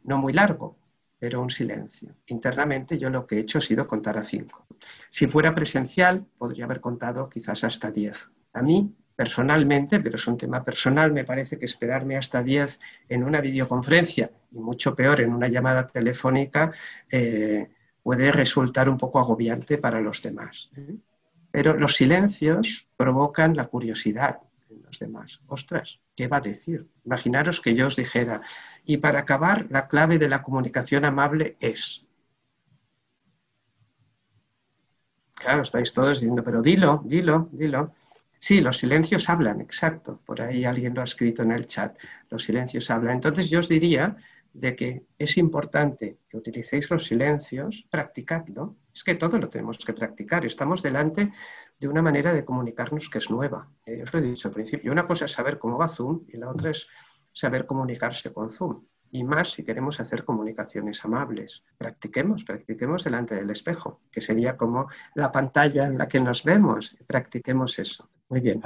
[0.04, 0.77] No muy largo,
[1.20, 2.16] pero un silencio.
[2.28, 4.66] Internamente yo lo que he hecho ha sido contar a cinco.
[5.10, 8.32] Si fuera presencial, podría haber contado quizás hasta diez.
[8.54, 13.24] A mí personalmente, pero es un tema personal, me parece que esperarme hasta 10 en
[13.24, 16.72] una videoconferencia y mucho peor en una llamada telefónica
[17.12, 17.68] eh,
[18.04, 20.70] puede resultar un poco agobiante para los demás.
[20.78, 20.98] ¿eh?
[21.50, 24.38] Pero los silencios provocan la curiosidad
[24.70, 25.42] en los demás.
[25.48, 26.90] Ostras, ¿qué va a decir?
[27.06, 28.42] Imaginaros que yo os dijera,
[28.84, 32.06] y para acabar, la clave de la comunicación amable es.
[35.36, 37.94] Claro, estáis todos diciendo, pero dilo, dilo, dilo.
[38.40, 40.20] Sí, los silencios hablan, exacto.
[40.26, 41.96] Por ahí alguien lo ha escrito en el chat.
[42.32, 43.16] Los silencios hablan.
[43.16, 44.18] Entonces yo os diría
[44.54, 48.76] de que es importante que utilicéis los silencios, practicadlo.
[48.92, 50.46] Es que todo lo tenemos que practicar.
[50.46, 51.32] Estamos delante
[51.80, 53.70] de una manera de comunicarnos que es nueva.
[53.86, 54.92] Eh, os lo he dicho al principio.
[54.92, 56.88] Una cosa es saber cómo va Zoom y la otra es
[57.34, 58.84] saber comunicarse con Zoom.
[59.10, 61.64] Y más si queremos hacer comunicaciones amables.
[61.78, 66.96] Practiquemos, practiquemos delante del espejo, que sería como la pantalla en la que nos vemos.
[67.06, 68.10] Practiquemos eso.
[68.30, 68.62] Muy bien.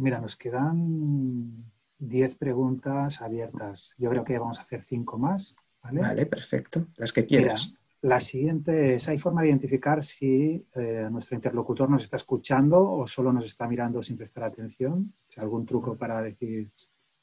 [0.00, 1.64] mira, nos quedan
[1.98, 3.94] 10 preguntas abiertas.
[3.98, 5.54] Yo creo que vamos a hacer 5 más.
[5.82, 6.86] Vale, perfecto.
[6.96, 7.74] Las que quieras.
[8.02, 13.06] La siguiente es, ¿hay forma de identificar si eh, nuestro interlocutor nos está escuchando o
[13.06, 15.14] solo nos está mirando sin prestar atención?
[15.36, 16.70] ¿Algún truco para decir,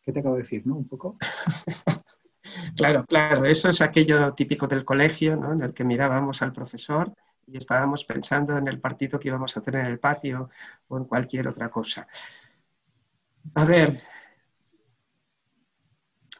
[0.02, 0.78] ¿qué te acabo de decir, no?
[0.78, 1.18] Un poco.
[2.78, 3.44] claro, claro.
[3.44, 5.52] Eso es aquello típico del colegio, ¿no?
[5.52, 7.14] En el que mirábamos al profesor
[7.46, 10.50] y estábamos pensando en el partido que íbamos a hacer en el patio
[10.88, 12.08] o en cualquier otra cosa.
[13.56, 14.02] A ver,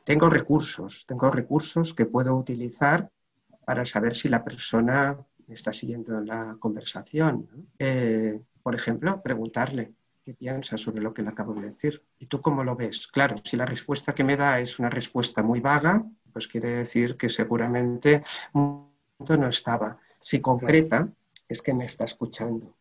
[0.06, 3.10] tengo recursos, tengo recursos que puedo utilizar
[3.70, 5.16] para saber si la persona
[5.48, 7.48] está siguiendo la conversación.
[7.78, 9.94] Eh, por ejemplo, preguntarle
[10.26, 12.02] qué piensa sobre lo que le acabo de decir.
[12.18, 13.06] ¿Y tú cómo lo ves?
[13.06, 16.04] Claro, si la respuesta que me da es una respuesta muy vaga,
[16.34, 18.24] pues quiere decir que seguramente
[18.56, 18.90] no
[19.48, 20.00] estaba.
[20.20, 21.08] Si concreta,
[21.48, 22.76] es que me está escuchando.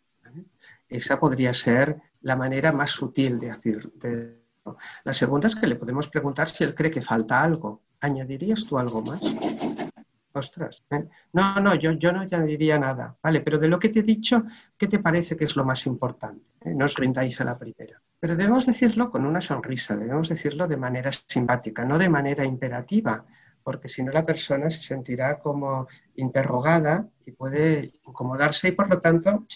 [0.88, 4.38] Esa podría ser la manera más sutil de, hacer, de
[5.04, 7.82] la segunda es que le podemos preguntar si él cree que falta algo.
[8.00, 9.20] ¿Añadirías tú algo más?
[10.32, 10.84] Ostras.
[11.32, 13.16] No, no, yo, yo no añadiría nada.
[13.22, 14.44] Vale, pero de lo que te he dicho,
[14.76, 16.44] ¿qué te parece que es lo más importante?
[16.60, 16.74] ¿Eh?
[16.74, 18.00] No os rindáis a la primera.
[18.20, 23.24] Pero debemos decirlo con una sonrisa, debemos decirlo de manera simpática, no de manera imperativa,
[23.62, 29.00] porque si no la persona se sentirá como interrogada y puede incomodarse y por lo
[29.00, 29.46] tanto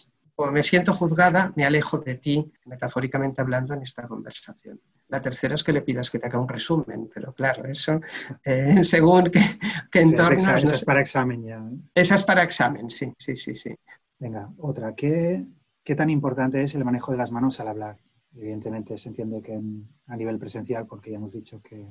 [0.42, 4.80] como me siento juzgada, me alejo de ti, metafóricamente hablando, en esta conversación.
[5.06, 8.00] La tercera es que le pidas que te haga un resumen, pero claro, eso,
[8.44, 10.36] eh, según qué, entorno...
[10.36, 11.58] Esa, es para examen ya.
[11.58, 11.78] ¿eh?
[11.94, 13.72] Esa es para examen, sí, sí, sí, sí.
[14.18, 14.96] Venga, otra.
[14.96, 15.44] ¿Qué,
[15.84, 17.98] ¿Qué tan importante es el manejo de las manos al hablar?
[18.34, 19.60] Evidentemente se entiende que
[20.08, 21.86] a nivel presencial, porque ya hemos dicho que...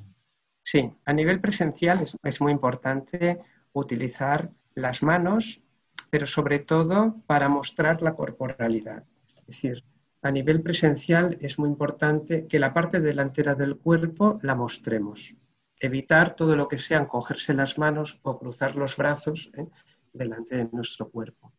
[0.61, 3.39] Sí, a nivel presencial es, es muy importante
[3.71, 5.61] utilizar las manos
[6.11, 9.05] pero sobre todo para mostrar la corporalidad.
[9.35, 9.83] Es decir,
[10.21, 15.33] a nivel presencial es muy importante que la parte delantera del cuerpo la mostremos.
[15.79, 19.65] Evitar todo lo que sean cogerse las manos o cruzar los brazos ¿eh?
[20.13, 21.53] delante de nuestro cuerpo.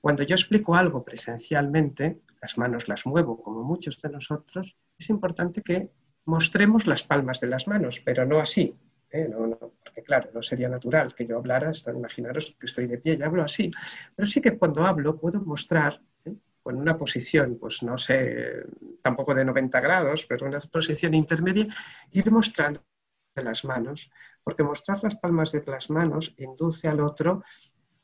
[0.00, 5.62] Cuando yo explico algo presencialmente, las manos las muevo como muchos de nosotros, es importante
[5.62, 5.90] que
[6.24, 8.74] mostremos las palmas de las manos, pero no así,
[9.10, 9.28] ¿eh?
[9.82, 13.42] porque claro, no sería natural que yo hablara, imaginaros que estoy de pie y hablo
[13.42, 13.70] así,
[14.14, 16.34] pero sí que cuando hablo puedo mostrar ¿eh?
[16.62, 18.64] con una posición, pues no sé,
[19.02, 21.66] tampoco de 90 grados, pero una posición intermedia,
[22.12, 22.80] ir mostrando
[23.36, 24.10] las manos,
[24.42, 27.42] porque mostrar las palmas de las manos induce al otro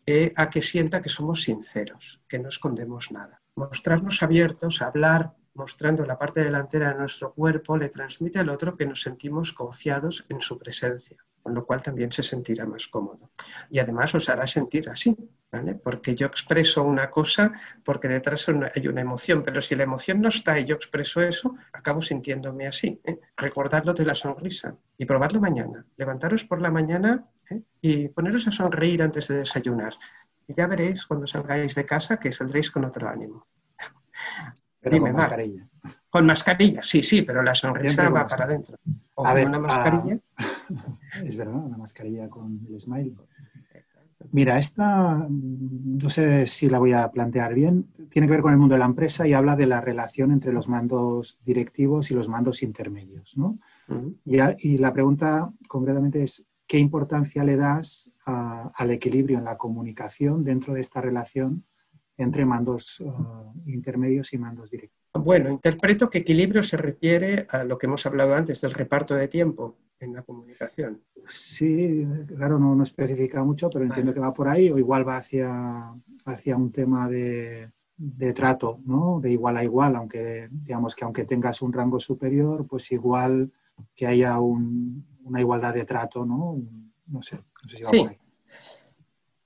[0.07, 3.43] eh, a que sienta que somos sinceros, que no escondemos nada.
[3.57, 8.87] Mostrarnos abiertos, hablar mostrando la parte delantera de nuestro cuerpo, le transmite al otro que
[8.87, 13.31] nos sentimos confiados en su presencia, con lo cual también se sentirá más cómodo.
[13.71, 15.17] Y además os hará sentir así,
[15.51, 15.75] ¿vale?
[15.75, 17.53] porque yo expreso una cosa
[17.85, 21.57] porque detrás hay una emoción, pero si la emoción no está y yo expreso eso,
[21.73, 23.01] acabo sintiéndome así.
[23.05, 23.19] ¿eh?
[23.37, 25.85] Recordadlo de la sonrisa y probadlo mañana.
[25.97, 27.63] Levantaros por la mañana ¿eh?
[27.81, 29.95] y poneros a sonreír antes de desayunar.
[30.49, 33.47] Y ya veréis cuando salgáis de casa que saldréis con otro ánimo
[34.91, 35.69] con mascarilla.
[36.11, 38.77] Con mascarilla, sí, sí, pero la sonrisa va para adentro.
[39.15, 40.19] O con una mascarilla.
[41.25, 43.15] es verdad, una mascarilla con el smile.
[44.33, 48.59] Mira, esta, no sé si la voy a plantear bien, tiene que ver con el
[48.59, 52.29] mundo de la empresa y habla de la relación entre los mandos directivos y los
[52.29, 53.37] mandos intermedios.
[53.37, 53.59] ¿no?
[54.25, 60.75] y, la pregunta concretamente es, ¿qué importancia le das al equilibrio en la comunicación dentro
[60.75, 61.65] de esta relación
[62.17, 64.99] entre mandos uh, intermedios y mandos directos.
[65.15, 69.29] Bueno, interpreto que equilibrio se refiere a lo que hemos hablado antes del reparto de
[69.29, 71.03] tiempo en la comunicación.
[71.29, 75.17] Sí, claro, no, no especifica mucho, pero entiendo que va por ahí o igual va
[75.17, 75.93] hacia,
[76.27, 79.21] hacia un tema de, de trato, ¿no?
[79.21, 83.51] De igual a igual, aunque digamos que aunque tengas un rango superior, pues igual
[83.95, 86.63] que haya una igualdad de trato, ¿no?
[87.07, 88.07] No sé, no sé si va sí.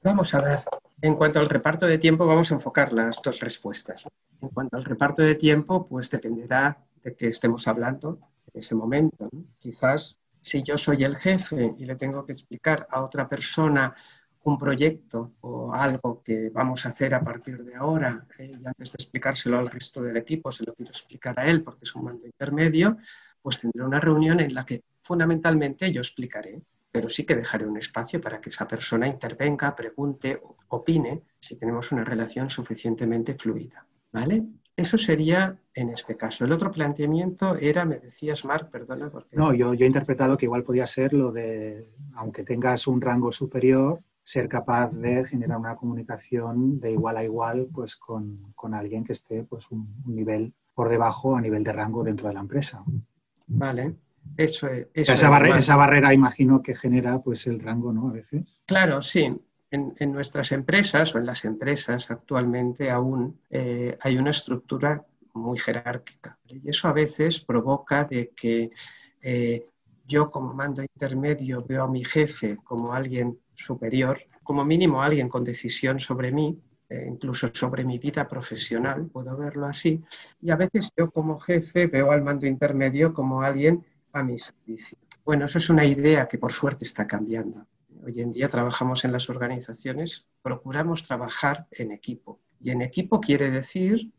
[0.02, 0.58] Vamos a ver.
[1.02, 4.04] En cuanto al reparto de tiempo, vamos a enfocar las dos respuestas.
[4.42, 8.18] En cuanto al reparto de tiempo, pues dependerá de qué estemos hablando
[8.52, 9.30] en ese momento.
[9.58, 13.94] Quizás si yo soy el jefe y le tengo que explicar a otra persona
[14.42, 18.92] un proyecto o algo que vamos a hacer a partir de ahora, eh, y antes
[18.92, 22.04] de explicárselo al resto del equipo, se lo quiero explicar a él porque es un
[22.04, 22.96] mando intermedio,
[23.42, 26.60] pues tendré una reunión en la que fundamentalmente yo explicaré,
[26.92, 31.92] pero sí que dejaré un espacio para que esa persona intervenga, pregunte, opine, si tenemos
[31.92, 33.86] una relación suficientemente fluida.
[34.12, 34.44] ¿Vale?
[34.76, 36.44] Eso sería en este caso.
[36.44, 39.10] El otro planteamiento era, me decías, Marc, perdona.
[39.10, 39.36] Porque...
[39.36, 43.30] No, yo, yo he interpretado que igual podía ser lo de, aunque tengas un rango
[43.30, 49.04] superior, ser capaz de generar una comunicación de igual a igual pues con, con alguien
[49.04, 52.84] que esté pues un, nivel por debajo a nivel de rango dentro de la empresa.
[53.48, 53.96] Vale,
[54.36, 54.88] eso es.
[54.94, 58.08] esa, barrera, esa, barrera, imagino que genera pues el rango, ¿no?
[58.08, 58.62] A veces.
[58.66, 59.34] Claro, sí.
[59.72, 65.04] En, en nuestras empresas o en las empresas actualmente aún eh, hay una estructura
[65.34, 66.38] muy jerárquica.
[66.46, 68.70] Y eso a veces provoca de que
[69.22, 69.66] eh,
[70.06, 75.44] yo como mando intermedio veo a mi jefe como alguien superior, como mínimo alguien con
[75.44, 76.58] decisión sobre mí,
[76.88, 80.02] eh, incluso sobre mi vida profesional, puedo verlo así,
[80.40, 84.98] y a veces yo como jefe veo al mando intermedio como alguien a mi servicio.
[85.24, 87.66] Bueno, eso es una idea que por suerte está cambiando.
[88.04, 92.40] Hoy en día trabajamos en las organizaciones, procuramos trabajar en equipo.
[92.60, 94.10] Y en equipo quiere decir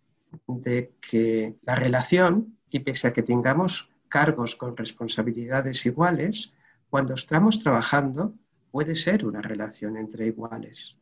[0.48, 6.54] de que la relación, y pese a que tengamos cargos con responsabilidades iguales,
[6.90, 8.36] cuando estamos trabajando
[8.72, 10.98] puede ser una relación entre iguales.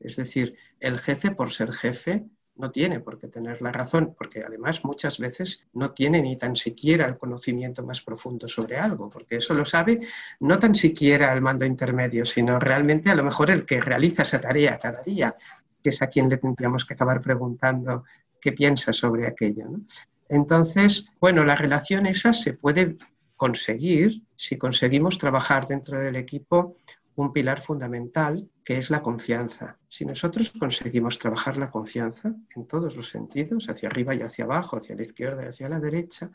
[0.00, 2.26] Es decir, el jefe por ser jefe
[2.58, 6.56] no tiene por qué tener la razón, porque además muchas veces no tiene ni tan
[6.56, 10.00] siquiera el conocimiento más profundo sobre algo, porque eso lo sabe
[10.40, 14.40] no tan siquiera el mando intermedio, sino realmente a lo mejor el que realiza esa
[14.40, 15.34] tarea cada día,
[15.82, 18.04] que es a quien le tendríamos que acabar preguntando
[18.40, 19.66] qué piensa sobre aquello.
[20.28, 22.96] Entonces, bueno, la relación esa se puede
[23.36, 26.76] conseguir si conseguimos trabajar dentro del equipo
[27.22, 29.76] un pilar fundamental que es la confianza.
[29.88, 34.76] Si nosotros conseguimos trabajar la confianza en todos los sentidos, hacia arriba y hacia abajo,
[34.76, 36.30] hacia la izquierda y hacia la derecha,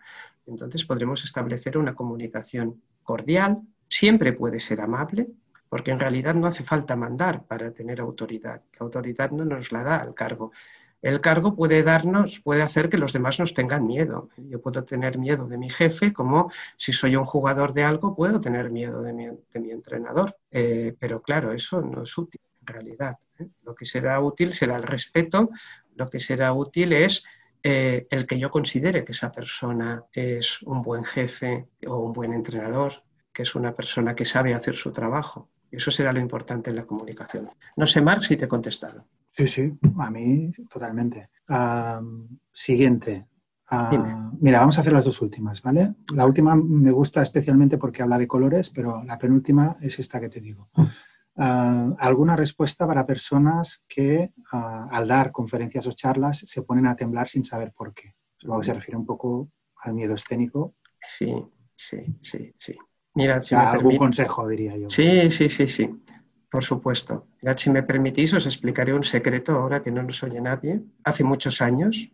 [0.46, 5.30] entonces podremos establecer una comunicación cordial, siempre puede ser amable,
[5.70, 8.62] porque en realidad no hace falta mandar para tener autoridad.
[8.78, 10.52] La autoridad no nos la da al cargo,
[11.04, 14.30] el cargo puede darnos, puede hacer que los demás nos tengan miedo.
[14.38, 18.40] Yo puedo tener miedo de mi jefe, como si soy un jugador de algo, puedo
[18.40, 20.38] tener miedo de mi, entrenador.
[20.50, 23.18] Eh, pero claro, eso no es útil en realidad.
[23.38, 23.48] ¿eh?
[23.64, 25.50] Lo que será útil será el respeto,
[25.96, 27.26] lo que será útil es
[27.62, 32.34] eh, el que yo considere que esa persona es un buen jefe o un buen
[32.34, 35.50] entrenador, que es una persona que sabe hacer su trabajo.
[35.70, 37.50] Eso será lo importante en la comunicación.
[37.76, 39.06] No sé, Marc, si te he contestado.
[39.34, 41.30] Sí, sí, a mí totalmente.
[42.52, 43.26] siguiente.
[44.40, 45.96] mira, vamos a hacer las dos últimas, ¿vale?
[46.14, 50.30] La última me gusta especialmente porque habla de colores, pero la penúltima es esta que
[50.30, 50.70] te digo.
[51.36, 57.44] ¿Alguna respuesta para personas que al dar conferencias o charlas se ponen a temblar sin
[57.44, 58.14] saber por qué?
[58.38, 59.50] Supongo que se refiere un poco
[59.82, 60.76] al miedo escénico.
[61.04, 61.34] Sí,
[61.74, 62.78] sí, sí, sí.
[63.16, 64.90] Mira, si algún consejo, diría yo.
[64.90, 65.90] Sí, sí, sí, sí.
[66.54, 67.26] Por supuesto.
[67.42, 70.84] Ya, si me permitís, os explicaré un secreto ahora que no nos oye nadie.
[71.04, 72.12] Hace muchos años,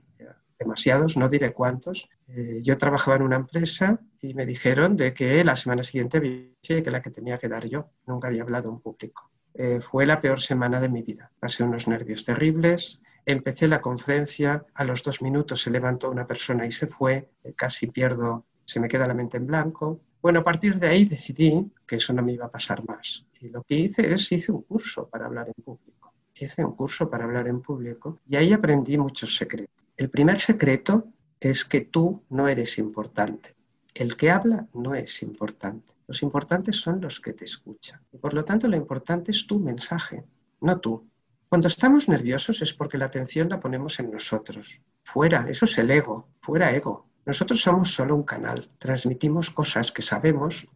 [0.58, 5.44] demasiados, no diré cuántos, eh, yo trabajaba en una empresa y me dijeron de que
[5.44, 6.22] la semana siguiente
[6.62, 7.90] que la que tenía que dar yo.
[8.08, 9.30] Nunca había hablado en público.
[9.56, 11.30] Eh, fue la peor semana de mi vida.
[11.38, 13.02] Pasé unos nervios terribles.
[13.26, 17.30] Empecé la conferencia, a los dos minutos se levantó una persona y se fue.
[17.44, 20.00] Eh, casi pierdo, se me queda la mente en blanco.
[20.22, 23.26] Bueno, a partir de ahí decidí que eso no me iba a pasar más.
[23.40, 26.14] Y lo que hice es, hice un curso para hablar en público.
[26.36, 29.86] Hice un curso para hablar en público y ahí aprendí muchos secretos.
[29.96, 31.08] El primer secreto
[31.40, 33.56] es que tú no eres importante.
[33.94, 35.94] El que habla no es importante.
[36.08, 38.02] Los importantes son los que te escuchan.
[38.12, 40.24] Y por lo tanto, lo importante es tu mensaje,
[40.62, 41.10] no tú.
[41.48, 44.80] Cuando estamos nerviosos es porque la atención la ponemos en nosotros.
[45.04, 47.09] Fuera, eso es el ego, fuera ego.
[47.26, 50.68] Nosotros somos solo un canal, transmitimos cosas que sabemos,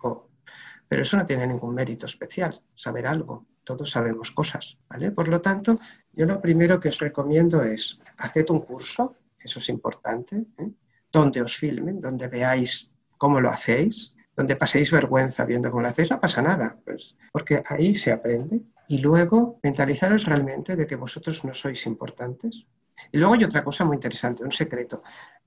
[0.87, 3.45] pero eso no tiene ningún mérito especial, saber algo.
[3.63, 5.11] Todos sabemos cosas, ¿vale?
[5.11, 5.77] Por lo tanto,
[6.11, 10.69] yo lo primero que os recomiendo es haced un curso, eso es importante, ¿eh?
[11.11, 16.11] donde os filmen, donde veáis cómo lo hacéis, donde paséis vergüenza viendo cómo lo hacéis,
[16.11, 18.61] no pasa nada, pues, porque ahí se aprende.
[18.87, 22.65] Y luego mentalizaros realmente de que vosotros no sois importantes
[23.11, 25.03] Y luego hay otra cosa muy interesante, un secreto.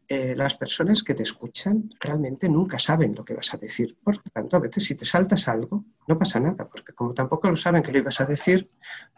[0.08, 3.96] Eh, las personas que te escuchan realmente nunca saben lo que vas a decir.
[4.04, 7.50] Por lo tanto, a veces si te saltas algo, no pasa nada, porque como tampoco
[7.50, 8.70] lo saben que lo ibas a decir,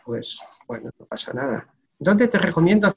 [0.05, 1.69] pues bueno, no pasa nada.
[1.99, 2.91] ¿Dónde te recomiendo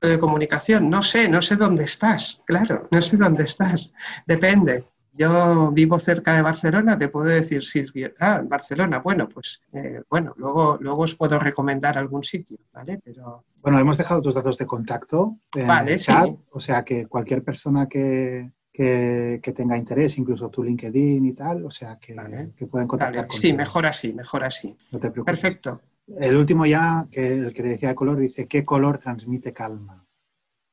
[0.00, 0.88] de comunicación?
[0.88, 3.92] No sé, no sé dónde estás, claro, no sé dónde estás.
[4.24, 4.84] Depende.
[5.12, 10.02] Yo vivo cerca de Barcelona, te puedo decir si es ah, Barcelona, bueno, pues eh,
[10.08, 12.98] bueno, luego, luego os puedo recomendar algún sitio, ¿vale?
[13.04, 13.44] Pero...
[13.62, 17.86] Bueno, hemos dejado tus datos de contacto en el chat, o sea que cualquier persona
[17.88, 22.16] que, que, tenga interés, incluso tu LinkedIn y tal, o sea que,
[22.56, 23.26] que pueden contactar.
[23.30, 24.74] Sí, mejor así, mejor así.
[24.90, 25.38] No te preocupes.
[25.38, 25.80] Perfecto.
[26.06, 30.04] El último ya, que el que decía de color, dice, ¿qué color transmite calma?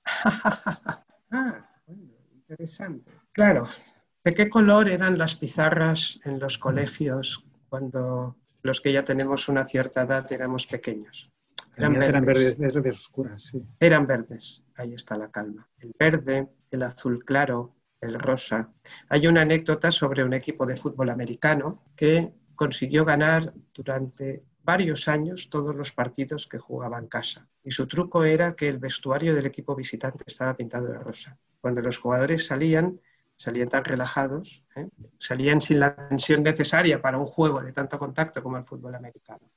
[1.32, 3.12] ah, bueno, interesante.
[3.32, 3.68] Claro,
[4.30, 9.66] ¿De qué color eran las pizarras en los colegios cuando los que ya tenemos una
[9.66, 11.32] cierta edad éramos pequeños?
[11.76, 12.10] Eran verdes.
[12.10, 13.66] eran verdes, oscuras, sí.
[13.80, 15.68] Eran verdes, ahí está la calma.
[15.80, 18.72] El verde, el azul claro, el rosa.
[19.08, 25.50] Hay una anécdota sobre un equipo de fútbol americano que consiguió ganar durante varios años
[25.50, 27.48] todos los partidos que jugaba en casa.
[27.64, 31.36] Y su truco era que el vestuario del equipo visitante estaba pintado de rosa.
[31.62, 33.02] Cuando los jugadores salían,
[33.40, 34.90] salían tan relajados, ¿eh?
[35.18, 39.50] salían sin la tensión necesaria para un juego de tanto contacto como el fútbol americano.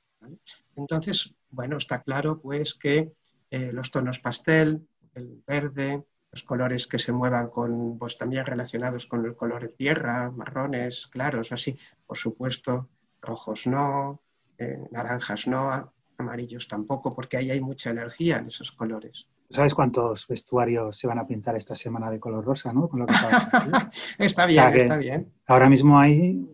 [0.77, 3.11] Entonces, bueno, está claro pues que
[3.51, 9.05] eh, los tonos pastel, el verde, los colores que se muevan con, pues también relacionados
[9.05, 11.77] con el color de tierra, marrones, claros, así,
[12.07, 12.87] por supuesto,
[13.21, 14.21] rojos no,
[14.57, 19.27] eh, naranjas no, amarillos tampoco, porque ahí hay mucha energía en esos colores.
[19.49, 22.89] ¿Sabes cuántos vestuarios se van a pintar esta semana de color rosa, no?
[24.17, 25.31] está bien, está bien.
[25.47, 26.47] Ahora mismo hay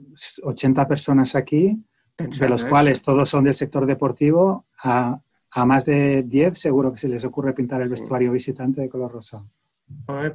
[0.44, 1.82] 80 personas aquí,
[2.18, 4.66] de los cuales todos son del sector deportivo.
[4.84, 5.20] A,
[5.66, 9.44] más de 10 seguro que se les ocurre pintar el vestuario visitante de color rosa.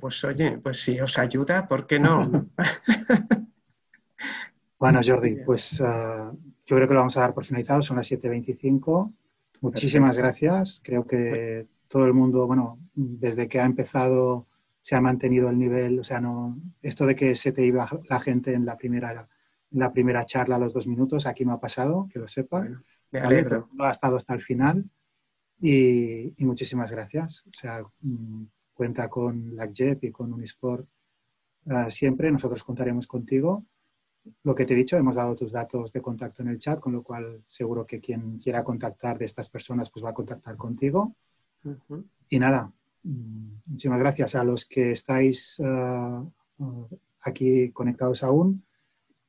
[0.01, 2.49] pues oye, pues si os ayuda, ¿por qué no?
[4.79, 6.33] bueno, Jordi, pues ah,
[6.67, 9.13] yo creo que lo vamos a dar por finalizado, son las 7.25.
[9.61, 10.81] Muchísimas gracias.
[10.83, 14.47] Creo que todo el mundo, bueno, desde que ha empezado
[14.81, 18.21] se ha mantenido el nivel, o sea, no, esto de que se te iba la
[18.21, 19.27] gente en la primera,
[19.71, 22.69] en la primera charla a los dos minutos, aquí me ha pasado, que lo sepa.
[23.11, 23.71] me alegro.
[23.79, 24.85] ha estado hasta el final
[25.59, 27.47] y, muchísimas gracias.
[27.47, 28.45] O sea, mm,
[28.75, 30.87] cuenta con la JEP y con Unisport
[31.65, 33.65] uh, siempre, nosotros contaremos contigo.
[34.43, 36.93] Lo que te he dicho, hemos dado tus datos de contacto en el chat, con
[36.93, 41.15] lo cual seguro que quien quiera contactar de estas personas pues va a contactar contigo.
[42.29, 42.73] Y nada,
[43.03, 46.23] muchísimas gracias a los que estáis eh,
[47.21, 48.65] aquí conectados aún.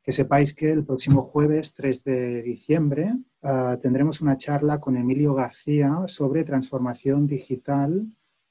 [0.02, 5.34] Que sepáis que el próximo jueves 3 de diciembre eh, tendremos una charla con Emilio
[5.34, 8.06] García sobre transformación digital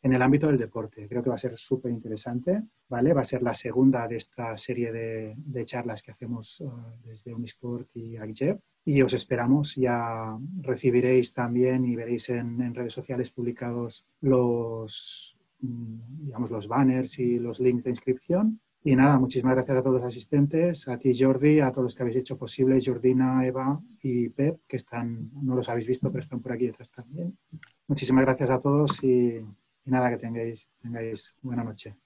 [0.04, 1.08] en el ámbito del deporte.
[1.08, 3.14] Creo que va a ser súper interesante, ¿vale?
[3.14, 6.66] Va a ser la segunda de esta serie de, charlas que hacemos eh,
[7.06, 8.60] desde Unisport y AgJeb.
[8.84, 16.50] Y os esperamos, ya recibiréis también y veréis en, redes sociales publicados los, mm, digamos,
[16.50, 18.60] los banners y los links de inscripción.
[18.82, 22.02] Y nada, muchísimas gracias a todos los asistentes, a ti Jordi, a todos los que
[22.02, 26.42] habéis hecho posible, Jordina, Eva y Pep, que están, no los habéis visto, pero están
[26.42, 27.38] por aquí detrás también.
[27.88, 29.40] Muchísimas gracias a todos y,
[29.84, 31.96] y nada, que tengáis, tengáis buena noche.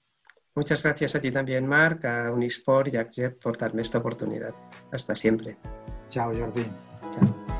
[0.55, 4.53] Muchas gracias a ti también, Marc, a Unisport y a Jeff por darme esta oportunidad.
[4.91, 5.57] Hasta siempre.
[6.09, 6.65] Chao, Jordi.
[7.11, 7.58] Chao.